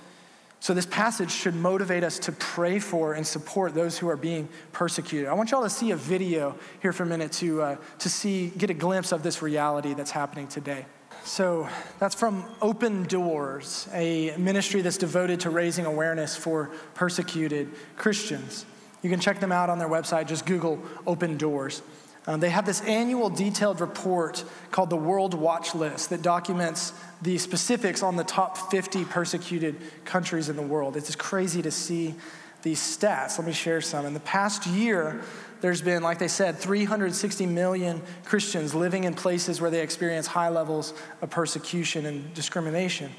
So, 0.60 0.74
this 0.74 0.88
passage 0.88 1.32
should 1.32 1.56
motivate 1.56 2.04
us 2.04 2.17
to 2.20 2.32
pray 2.32 2.80
for 2.80 3.13
and 3.13 3.26
support 3.26 3.76
those 3.76 3.98
who 3.98 4.10
are 4.10 4.17
being 4.17 4.50
persecuted. 4.72 5.30
I 5.30 5.34
want 5.34 5.52
y'all 5.52 5.62
to 5.62 5.70
see 5.70 5.91
a 5.91 5.96
video 5.96 6.56
here 6.82 6.91
for 6.91 7.04
a 7.04 7.06
minute 7.06 7.32
to, 7.34 7.62
uh, 7.62 7.76
to 8.00 8.10
see, 8.10 8.48
get 8.58 8.72
a 8.72 8.74
glimpse 8.74 9.12
of 9.12 9.22
this 9.22 9.41
reality 9.41 9.93
that's 9.93 10.10
happening 10.10 10.48
today. 10.48 10.86
So, 11.24 11.70
that's 12.00 12.15
from 12.15 12.43
Open 12.62 13.04
Doors, 13.04 13.88
a 13.93 14.36
ministry 14.38 14.82
that's 14.82 14.98
devoted 14.98 15.41
to 15.41 15.52
raising 15.52 15.86
awareness 15.86 16.36
for 16.36 16.72
persecuted 16.96 17.70
Christians. 17.96 18.65
You 19.04 19.12
can 19.12 19.20
check 19.20 19.39
them 19.39 19.52
out 19.52 19.70
on 19.70 19.78
their 19.78 19.89
website, 19.89 20.28
just 20.28 20.46
Google 20.48 20.82
Open 21.06 21.38
Doors. 21.38 21.84
Um, 22.28 22.40
they 22.42 22.50
have 22.50 22.66
this 22.66 22.82
annual 22.82 23.30
detailed 23.30 23.80
report 23.80 24.44
called 24.70 24.90
the 24.90 24.98
World 24.98 25.34
Watch 25.34 25.74
List 25.74 26.10
that 26.10 26.22
documents 26.22 26.92
the 27.22 27.38
specifics 27.38 28.04
on 28.04 28.18
the 28.18 28.26
top 28.26 28.70
50 28.70 29.06
persecuted 29.06 29.78
countries 30.04 30.50
in 30.50 30.58
the 30.58 30.62
world. 30.62 30.98
It's 30.98 31.08
just 31.08 31.18
crazy 31.18 31.62
to 31.62 31.72
see 31.72 32.16
these 32.63 32.82
stats. 32.82 33.40
Let 33.40 33.48
me 33.48 33.54
share 33.54 33.80
some. 33.80 34.06
In 34.06 34.13
the 34.13 34.20
past 34.20 34.68
year, 34.68 35.22
there's 35.62 35.82
been, 35.82 36.04
like 36.04 36.20
they 36.20 36.28
said, 36.28 36.58
360 36.58 37.46
million 37.46 38.02
Christians 38.26 38.76
living 38.76 39.06
in 39.06 39.13
places 39.13 39.62
where 39.62 39.72
they 39.72 39.80
experience 39.82 40.28
high 40.28 40.50
levels 40.50 40.94
of 41.22 41.30
persecution 41.30 42.06
and 42.06 42.34
discrimination. 42.34 43.10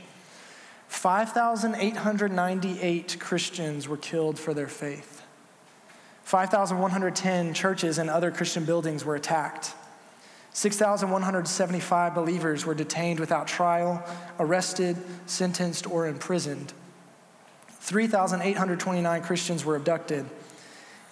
5,898 0.89 3.17
Christians 3.19 3.89
were 3.89 3.97
killed 3.97 4.39
for 4.39 4.53
their 4.53 4.69
faith. 4.69 5.18
5,110 6.29 7.55
churches 7.55 7.97
and 7.97 8.11
other 8.11 8.31
Christian 8.31 8.67
buildings 8.67 9.03
were 9.03 9.17
attacked. 9.17 9.73
6,175 10.53 12.15
believers 12.15 12.67
were 12.67 12.75
detained 12.75 13.19
without 13.19 13.47
trial, 13.47 14.07
arrested, 14.39 14.99
sentenced, 15.25 15.91
or 15.91 16.07
imprisoned. 16.07 16.75
3,829 17.81 19.23
Christians 19.23 19.65
were 19.65 19.75
abducted. 19.75 20.27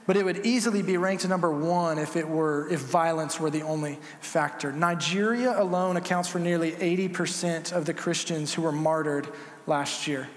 but 0.06 0.16
it 0.16 0.24
would 0.24 0.46
easily 0.46 0.82
be 0.82 0.96
ranked 0.96 1.28
number 1.28 1.50
one 1.50 1.98
if 1.98 2.16
it 2.16 2.28
were 2.28 2.68
if 2.68 2.80
violence 2.80 3.40
were 3.40 3.50
the 3.50 3.62
only 3.62 3.98
factor. 4.20 4.72
Nigeria 4.72 5.60
alone 5.60 5.96
accounts 5.96 6.28
for 6.28 6.38
nearly 6.38 6.70
80% 6.72 7.72
of 7.72 7.86
the 7.86 7.94
Christians 7.94 8.54
who 8.54 8.62
were 8.62 8.72
martyred 8.72 9.28
last 9.66 10.06
year. 10.06 10.28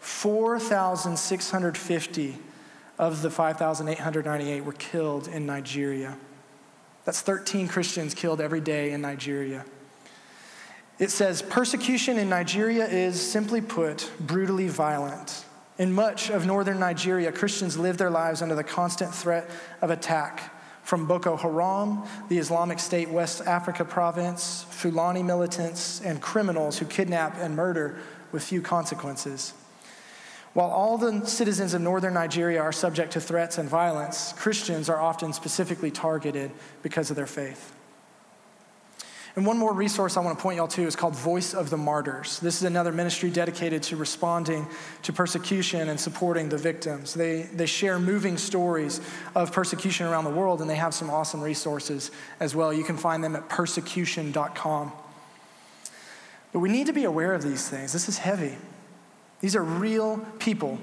4,650 0.00 2.38
of 2.98 3.22
the 3.22 3.30
5,898 3.30 4.64
were 4.64 4.72
killed 4.72 5.28
in 5.28 5.46
Nigeria. 5.46 6.16
That's 7.04 7.20
13 7.20 7.68
Christians 7.68 8.14
killed 8.14 8.40
every 8.40 8.60
day 8.60 8.92
in 8.92 9.00
Nigeria. 9.00 9.64
It 10.98 11.10
says 11.10 11.42
persecution 11.42 12.18
in 12.18 12.28
Nigeria 12.28 12.86
is, 12.86 13.20
simply 13.20 13.60
put, 13.60 14.10
brutally 14.18 14.68
violent. 14.68 15.44
In 15.78 15.92
much 15.92 16.30
of 16.30 16.46
northern 16.46 16.80
Nigeria, 16.80 17.30
Christians 17.30 17.76
live 17.76 17.98
their 17.98 18.10
lives 18.10 18.40
under 18.40 18.54
the 18.54 18.64
constant 18.64 19.14
threat 19.14 19.48
of 19.82 19.90
attack 19.90 20.54
from 20.82 21.06
Boko 21.06 21.36
Haram, 21.36 22.04
the 22.28 22.38
Islamic 22.38 22.78
State 22.78 23.10
West 23.10 23.42
Africa 23.42 23.84
province, 23.84 24.64
Fulani 24.70 25.22
militants, 25.22 26.00
and 26.00 26.22
criminals 26.22 26.78
who 26.78 26.86
kidnap 26.86 27.36
and 27.38 27.54
murder 27.54 27.98
with 28.32 28.42
few 28.42 28.62
consequences. 28.62 29.52
While 30.56 30.70
all 30.70 30.96
the 30.96 31.26
citizens 31.26 31.74
of 31.74 31.82
northern 31.82 32.14
Nigeria 32.14 32.62
are 32.62 32.72
subject 32.72 33.12
to 33.12 33.20
threats 33.20 33.58
and 33.58 33.68
violence, 33.68 34.32
Christians 34.38 34.88
are 34.88 34.98
often 34.98 35.34
specifically 35.34 35.90
targeted 35.90 36.50
because 36.82 37.10
of 37.10 37.16
their 37.16 37.26
faith. 37.26 37.74
And 39.36 39.44
one 39.44 39.58
more 39.58 39.74
resource 39.74 40.16
I 40.16 40.20
want 40.20 40.38
to 40.38 40.42
point 40.42 40.56
y'all 40.56 40.66
to 40.68 40.84
is 40.84 40.96
called 40.96 41.14
Voice 41.14 41.52
of 41.52 41.68
the 41.68 41.76
Martyrs. 41.76 42.40
This 42.40 42.56
is 42.56 42.62
another 42.62 42.90
ministry 42.90 43.28
dedicated 43.28 43.82
to 43.82 43.96
responding 43.96 44.66
to 45.02 45.12
persecution 45.12 45.90
and 45.90 46.00
supporting 46.00 46.48
the 46.48 46.56
victims. 46.56 47.12
They, 47.12 47.42
they 47.42 47.66
share 47.66 47.98
moving 47.98 48.38
stories 48.38 49.02
of 49.34 49.52
persecution 49.52 50.06
around 50.06 50.24
the 50.24 50.30
world, 50.30 50.62
and 50.62 50.70
they 50.70 50.76
have 50.76 50.94
some 50.94 51.10
awesome 51.10 51.42
resources 51.42 52.10
as 52.40 52.56
well. 52.56 52.72
You 52.72 52.82
can 52.82 52.96
find 52.96 53.22
them 53.22 53.36
at 53.36 53.50
persecution.com. 53.50 54.92
But 56.54 56.60
we 56.60 56.70
need 56.70 56.86
to 56.86 56.94
be 56.94 57.04
aware 57.04 57.34
of 57.34 57.42
these 57.42 57.68
things. 57.68 57.92
This 57.92 58.08
is 58.08 58.16
heavy. 58.16 58.56
These 59.40 59.56
are 59.56 59.62
real 59.62 60.18
people. 60.38 60.78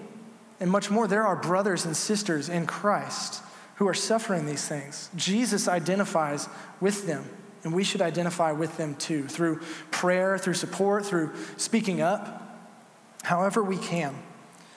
And 0.59 0.69
much 0.69 0.89
more, 0.89 1.07
there 1.07 1.25
are 1.25 1.35
brothers 1.35 1.85
and 1.85 1.95
sisters 1.95 2.49
in 2.49 2.65
Christ 2.65 3.41
who 3.75 3.87
are 3.87 3.93
suffering 3.93 4.45
these 4.45 4.67
things. 4.67 5.09
Jesus 5.15 5.67
identifies 5.67 6.47
with 6.79 7.07
them. 7.07 7.25
And 7.63 7.73
we 7.73 7.83
should 7.83 8.01
identify 8.01 8.51
with 8.51 8.75
them 8.77 8.95
too 8.95 9.27
through 9.27 9.61
prayer, 9.89 10.37
through 10.37 10.55
support, 10.55 11.05
through 11.05 11.31
speaking 11.55 12.01
up, 12.01 12.59
however 13.23 13.63
we 13.63 13.77
can. 13.77 14.15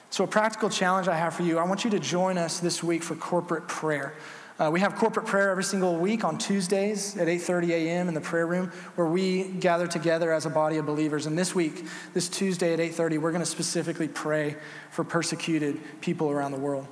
So, 0.09 0.23
a 0.23 0.27
practical 0.27 0.69
challenge 0.69 1.09
I 1.09 1.15
have 1.15 1.33
for 1.33 1.43
you 1.43 1.57
I 1.57 1.65
want 1.65 1.83
you 1.83 1.91
to 1.91 1.99
join 1.99 2.37
us 2.37 2.59
this 2.59 2.81
week 2.81 3.03
for 3.03 3.15
corporate 3.15 3.67
prayer. 3.67 4.13
Uh, 4.59 4.71
we 4.71 4.79
have 4.79 4.95
corporate 4.95 5.27
prayer 5.27 5.51
every 5.51 5.63
single 5.63 5.95
week 5.97 6.23
on 6.23 6.35
Tuesdays 6.37 7.15
at 7.17 7.27
8:30 7.27 7.69
a.m. 7.69 8.07
in 8.07 8.15
the 8.15 8.21
prayer 8.21 8.47
room, 8.47 8.71
where 8.95 9.05
we 9.05 9.43
gather 9.43 9.85
together 9.85 10.33
as 10.33 10.47
a 10.47 10.49
body 10.49 10.77
of 10.77 10.85
believers. 10.85 11.27
And 11.27 11.37
this 11.37 11.53
week, 11.53 11.85
this 12.15 12.27
Tuesday 12.27 12.73
at 12.73 12.79
8:30, 12.79 13.19
we're 13.19 13.31
going 13.31 13.43
to 13.43 13.45
specifically 13.45 14.07
pray 14.07 14.55
for 14.89 15.03
persecuted 15.03 15.79
people 16.01 16.31
around 16.31 16.53
the 16.53 16.57
world. 16.57 16.87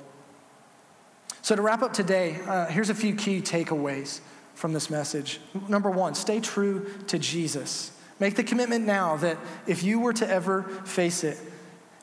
So 1.42 1.56
to 1.56 1.62
wrap 1.62 1.82
up 1.82 1.92
today, 1.92 2.38
uh, 2.46 2.66
here's 2.66 2.90
a 2.90 2.94
few 2.94 3.16
key 3.16 3.40
takeaways 3.40 4.20
from 4.54 4.72
this 4.72 4.88
message. 4.88 5.40
Number 5.68 5.90
one, 5.90 6.14
stay 6.14 6.38
true 6.38 6.86
to 7.08 7.18
Jesus. 7.18 7.90
Make 8.20 8.36
the 8.36 8.44
commitment 8.44 8.86
now 8.86 9.16
that 9.16 9.38
if 9.66 9.82
you 9.82 9.98
were 9.98 10.12
to 10.14 10.28
ever 10.28 10.62
face 10.84 11.24
it, 11.24 11.36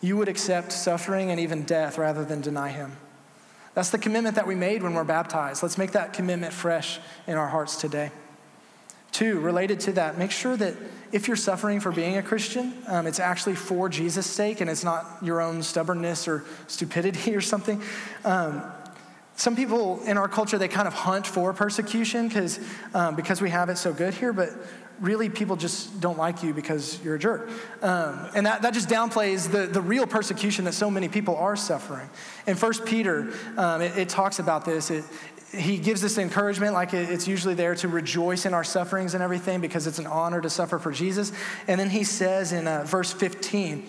you 0.01 0.17
would 0.17 0.27
accept 0.27 0.73
suffering 0.73 1.31
and 1.31 1.39
even 1.39 1.63
death 1.63 1.97
rather 1.97 2.25
than 2.25 2.41
deny 2.41 2.69
him. 2.69 2.97
That's 3.73 3.89
the 3.89 3.97
commitment 3.97 4.35
that 4.35 4.45
we 4.45 4.55
made 4.55 4.83
when 4.83 4.93
we're 4.93 5.03
baptized. 5.03 5.63
Let's 5.63 5.77
make 5.77 5.93
that 5.93 6.13
commitment 6.13 6.53
fresh 6.53 6.99
in 7.27 7.37
our 7.37 7.47
hearts 7.47 7.77
today. 7.77 8.11
Two, 9.11 9.39
related 9.39 9.79
to 9.81 9.91
that, 9.93 10.17
make 10.17 10.31
sure 10.31 10.57
that 10.57 10.75
if 11.11 11.27
you're 11.27 11.37
suffering 11.37 11.79
for 11.79 11.91
being 11.91 12.17
a 12.17 12.23
Christian, 12.23 12.73
um, 12.87 13.05
it's 13.05 13.19
actually 13.19 13.53
for 13.53 13.87
Jesus' 13.87 14.25
sake 14.25 14.59
and 14.59 14.69
it's 14.69 14.83
not 14.83 15.05
your 15.21 15.39
own 15.39 15.61
stubbornness 15.61 16.27
or 16.27 16.43
stupidity 16.67 17.35
or 17.35 17.41
something. 17.41 17.81
Um, 18.25 18.63
some 19.35 19.55
people 19.55 20.01
in 20.03 20.17
our 20.17 20.27
culture, 20.27 20.57
they 20.57 20.67
kind 20.67 20.87
of 20.87 20.93
hunt 20.93 21.25
for 21.25 21.53
persecution 21.53 22.27
because 22.27 22.59
um, 22.93 23.15
because 23.15 23.41
we 23.41 23.49
have 23.49 23.69
it 23.69 23.77
so 23.77 23.91
good 23.91 24.13
here, 24.13 24.31
but 24.31 24.49
really 24.99 25.29
people 25.29 25.55
just 25.55 25.99
don't 25.99 26.17
like 26.17 26.43
you 26.43 26.53
because 26.53 27.03
you're 27.03 27.15
a 27.15 27.19
jerk. 27.19 27.49
Um, 27.81 28.29
and 28.35 28.45
that, 28.45 28.61
that 28.61 28.73
just 28.73 28.89
downplays 28.89 29.51
the, 29.51 29.67
the 29.67 29.81
real 29.81 30.07
persecution 30.07 30.65
that 30.65 30.73
so 30.73 30.89
many 30.89 31.09
people 31.09 31.35
are 31.35 31.55
suffering. 31.55 32.09
In 32.47 32.55
First 32.55 32.85
Peter, 32.85 33.33
um, 33.57 33.81
it, 33.81 33.97
it, 33.97 34.09
talks 34.09 34.39
about 34.39 34.65
this. 34.65 34.91
It, 34.91 35.03
he 35.51 35.77
gives 35.77 36.01
this 36.01 36.17
encouragement, 36.17 36.73
like 36.73 36.93
it's 36.93 37.27
usually 37.27 37.53
there 37.53 37.75
to 37.75 37.87
rejoice 37.87 38.45
in 38.45 38.53
our 38.53 38.63
sufferings 38.63 39.13
and 39.13 39.21
everything 39.21 39.61
because 39.61 39.87
it's 39.87 39.99
an 39.99 40.07
honor 40.07 40.41
to 40.41 40.49
suffer 40.49 40.79
for 40.79 40.91
Jesus. 40.91 41.31
And 41.67 41.79
then 41.79 41.89
he 41.89 42.03
says 42.03 42.53
in 42.53 42.67
uh, 42.67 42.83
verse 42.85 43.11
15, 43.11 43.85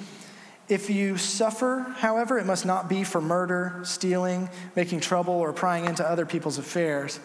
if 0.68 0.88
you 0.88 1.18
suffer, 1.18 1.86
however, 1.98 2.38
it 2.38 2.46
must 2.46 2.64
not 2.64 2.88
be 2.88 3.04
for 3.04 3.20
murder, 3.20 3.80
stealing, 3.82 4.48
making 4.74 5.00
trouble, 5.00 5.34
or 5.34 5.52
prying 5.52 5.84
into 5.84 6.08
other 6.08 6.24
people's 6.24 6.58
affairs, 6.58 7.20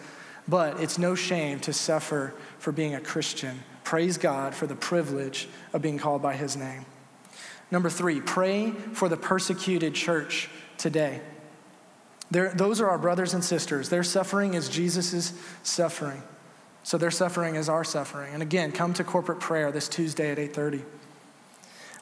but 0.46 0.80
it's 0.80 0.98
no 0.98 1.14
shame 1.14 1.60
to 1.60 1.72
suffer 1.72 2.34
for 2.58 2.72
being 2.72 2.94
a 2.94 3.00
Christian. 3.00 3.62
Praise 3.84 4.18
God 4.18 4.54
for 4.54 4.66
the 4.66 4.74
privilege 4.74 5.48
of 5.72 5.82
being 5.82 5.98
called 5.98 6.22
by 6.22 6.34
his 6.34 6.56
name. 6.56 6.84
Number 7.70 7.88
three, 7.88 8.20
pray 8.20 8.72
for 8.92 9.08
the 9.08 9.16
persecuted 9.16 9.94
church 9.94 10.48
today. 10.76 11.20
They're, 12.30 12.52
those 12.54 12.80
are 12.80 12.88
our 12.88 12.98
brothers 12.98 13.34
and 13.34 13.42
sisters. 13.42 13.88
Their 13.88 14.02
suffering 14.02 14.54
is 14.54 14.68
Jesus' 14.68 15.32
suffering. 15.62 16.22
So 16.82 16.98
their 16.98 17.10
suffering 17.10 17.56
is 17.56 17.68
our 17.68 17.84
suffering. 17.84 18.32
And 18.34 18.42
again, 18.42 18.72
come 18.72 18.94
to 18.94 19.04
corporate 19.04 19.40
prayer 19.40 19.72
this 19.72 19.88
Tuesday 19.88 20.30
at 20.30 20.38
8:30. 20.38 20.82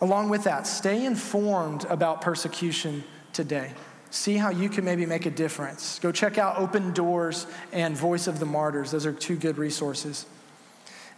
Along 0.00 0.28
with 0.28 0.44
that, 0.44 0.66
stay 0.66 1.04
informed 1.04 1.84
about 1.86 2.20
persecution 2.20 3.02
today. 3.32 3.72
See 4.10 4.36
how 4.36 4.50
you 4.50 4.68
can 4.68 4.84
maybe 4.84 5.04
make 5.06 5.26
a 5.26 5.30
difference. 5.30 5.98
Go 5.98 6.12
check 6.12 6.38
out 6.38 6.58
Open 6.58 6.92
Doors 6.92 7.46
and 7.72 7.96
Voice 7.96 8.26
of 8.26 8.38
the 8.38 8.46
Martyrs. 8.46 8.92
Those 8.92 9.06
are 9.06 9.12
two 9.12 9.36
good 9.36 9.58
resources. 9.58 10.24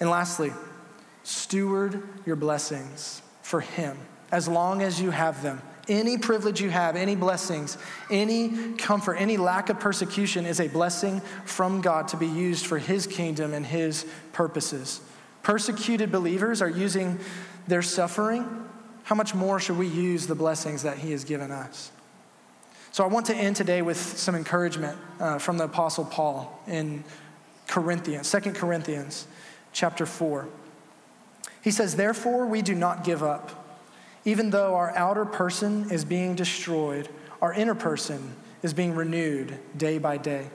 And 0.01 0.11
lastly, 0.11 0.53
steward 1.22 2.03
your 2.26 2.37
blessings 2.37 3.22
for 3.43 3.61
Him 3.61 3.97
as 4.33 4.49
long 4.49 4.83
as 4.83 5.01
you 5.01 5.11
have 5.11 5.43
them. 5.43 5.61
Any 5.89 6.18
privilege 6.18 6.61
you 6.61 6.70
have, 6.70 6.97
any 6.97 7.16
blessings, 7.16 7.76
any 8.11 8.74
comfort, 8.74 9.16
any 9.16 9.37
lack 9.37 9.68
of 9.70 9.81
persecution 9.81 10.47
is 10.47 10.61
a 10.61 10.68
blessing 10.68 11.20
from 11.45 11.81
God 11.81 12.09
to 12.09 12.16
be 12.16 12.28
used 12.28 12.66
for 12.66 12.78
His 12.78 13.07
kingdom 13.07 13.53
and 13.53 13.66
His 13.66 14.07
purposes. 14.33 15.01
Persecuted 15.43 16.11
believers 16.12 16.62
are 16.62 16.68
using 16.68 17.18
their 17.66 17.83
suffering 17.83 18.70
how 19.11 19.16
much 19.16 19.34
more 19.34 19.58
should 19.58 19.76
we 19.76 19.88
use 19.88 20.28
the 20.28 20.36
blessings 20.36 20.84
that 20.84 20.96
He 20.96 21.11
has 21.11 21.24
given 21.24 21.50
us? 21.50 21.90
So 22.92 23.02
I 23.02 23.08
want 23.08 23.26
to 23.26 23.34
end 23.34 23.56
today 23.56 23.82
with 23.82 23.96
some 23.96 24.36
encouragement 24.36 24.96
uh, 25.18 25.40
from 25.40 25.58
the 25.58 25.64
Apostle 25.64 26.04
Paul 26.04 26.62
in 26.68 27.02
Corinthians, 27.66 28.30
2 28.30 28.52
Corinthians 28.52 29.26
chapter 29.72 30.06
4. 30.06 30.48
He 31.61 31.72
says, 31.72 31.96
Therefore, 31.96 32.46
we 32.46 32.62
do 32.62 32.76
not 32.76 33.02
give 33.02 33.24
up. 33.24 33.82
Even 34.24 34.50
though 34.50 34.76
our 34.76 34.96
outer 34.96 35.24
person 35.24 35.90
is 35.90 36.04
being 36.04 36.36
destroyed, 36.36 37.08
our 37.42 37.52
inner 37.52 37.74
person 37.74 38.36
is 38.62 38.72
being 38.72 38.94
renewed 38.94 39.58
day 39.76 39.98
by 39.98 40.18
day. 40.18 40.50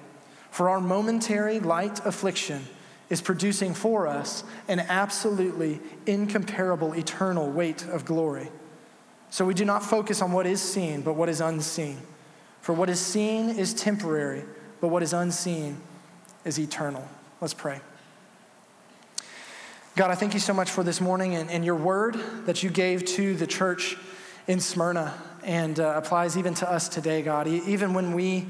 For 0.50 0.70
our 0.70 0.80
momentary 0.80 1.60
light 1.60 2.06
affliction 2.06 2.66
is 3.10 3.22
producing 3.22 3.74
for 3.74 4.08
us 4.08 4.44
an 4.68 4.80
absolutely 4.80 5.80
incomparable 6.06 6.94
eternal 6.94 7.50
weight 7.50 7.86
of 7.86 8.06
glory. 8.06 8.50
So 9.30 9.46
we 9.46 9.54
do 9.54 9.66
not 9.66 9.84
focus 9.84 10.22
on 10.22 10.32
what 10.32 10.48
is 10.48 10.62
seen, 10.62 11.02
but 11.02 11.14
what 11.14 11.30
is 11.30 11.42
unseen. 11.42 12.00
For 12.62 12.74
what 12.74 12.90
is 12.90 13.00
seen 13.00 13.50
is 13.50 13.74
temporary, 13.74 14.44
but 14.82 14.88
what 14.88 15.04
is 15.04 15.14
unseen 15.14 15.78
is 16.46 16.60
eternal. 16.60 17.08
Let's 17.42 17.54
pray. 17.54 17.80
God, 19.96 20.12
I 20.12 20.16
thank 20.16 20.34
you 20.34 20.40
so 20.40 20.54
much 20.54 20.72
for 20.72 20.84
this 20.84 21.00
morning 21.00 21.36
and, 21.36 21.50
and 21.50 21.64
your 21.64 21.76
word 21.76 22.18
that 22.46 22.64
you 22.64 22.70
gave 22.70 23.06
to 23.06 23.36
the 23.36 23.48
church 23.48 23.98
in 24.48 24.60
Smyrna 24.60 25.14
and 25.44 25.80
uh, 25.80 25.94
applies 25.96 26.38
even 26.38 26.54
to 26.56 26.70
us 26.70 26.90
today, 26.90 27.22
God. 27.22 27.48
E- 27.48 27.62
even 27.68 27.94
when 27.94 28.14
we 28.14 28.48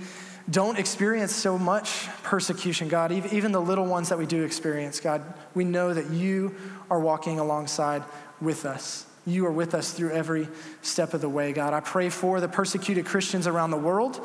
don't 0.50 0.78
experience 0.78 1.36
so 1.36 1.58
much 1.58 2.08
persecution, 2.24 2.88
God, 2.88 3.12
even 3.12 3.52
the 3.52 3.62
little 3.62 3.86
ones 3.86 4.10
that 4.10 4.18
we 4.18 4.26
do 4.26 4.44
experience, 4.44 5.00
God, 5.00 5.22
we 5.56 5.64
know 5.64 5.94
that 5.94 6.12
you 6.12 6.56
are 6.90 7.00
walking 7.00 7.40
alongside 7.40 8.04
with 8.40 8.66
us. 8.66 9.08
You 9.26 9.48
are 9.48 9.52
with 9.52 9.74
us 9.74 9.92
through 9.92 10.12
every 10.12 10.48
step 10.84 11.16
of 11.16 11.22
the 11.22 11.30
way, 11.30 11.52
God. 11.52 11.74
I 11.74 11.80
pray 11.80 12.10
for 12.10 12.40
the 12.40 12.48
persecuted 12.48 13.08
Christians 13.08 13.48
around 13.48 13.72
the 13.72 13.78
world. 13.78 14.22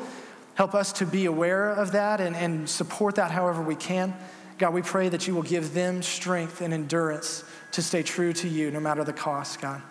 Help 0.53 0.75
us 0.75 0.93
to 0.93 1.07
be 1.07 1.25
aware 1.25 1.71
of 1.71 1.93
that 1.93 2.21
and, 2.21 2.35
and 2.35 2.69
support 2.69 3.15
that 3.15 3.31
however 3.31 3.63
we 3.63 3.75
can. 3.75 4.13
God, 4.59 4.75
we 4.75 4.83
pray 4.83 5.09
that 5.09 5.27
you 5.27 5.33
will 5.33 5.41
give 5.41 5.73
them 5.73 6.03
strength 6.03 6.61
and 6.61 6.71
endurance 6.71 7.43
to 7.71 7.81
stay 7.81 8.03
true 8.03 8.31
to 8.33 8.47
you 8.47 8.69
no 8.69 8.79
matter 8.79 9.03
the 9.03 9.13
cost, 9.13 9.59
God. 9.59 9.81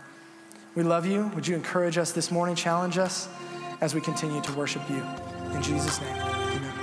We 0.76 0.84
love 0.84 1.06
you. 1.06 1.26
Would 1.34 1.48
you 1.48 1.56
encourage 1.56 1.98
us 1.98 2.12
this 2.12 2.30
morning, 2.30 2.54
challenge 2.54 2.98
us 2.98 3.28
as 3.80 3.96
we 3.96 4.00
continue 4.00 4.40
to 4.42 4.52
worship 4.52 4.88
you? 4.88 5.04
In 5.54 5.62
Jesus' 5.62 6.00
name, 6.00 6.16
amen. 6.16 6.76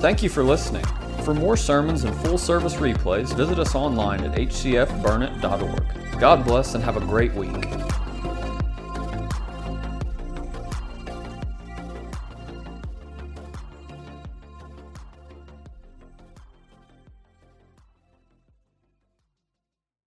Thank 0.00 0.22
you 0.22 0.28
for 0.28 0.42
listening. 0.42 0.84
For 1.24 1.34
more 1.34 1.56
sermons 1.56 2.04
and 2.04 2.16
full 2.16 2.38
service 2.38 2.76
replays, 2.76 3.36
visit 3.36 3.58
us 3.58 3.74
online 3.74 4.24
at 4.24 4.34
hcfburnett.org. 4.34 6.20
God 6.20 6.44
bless 6.44 6.74
and 6.74 6.82
have 6.82 6.96
a 6.96 7.00
great 7.00 7.34
week. 7.34 7.66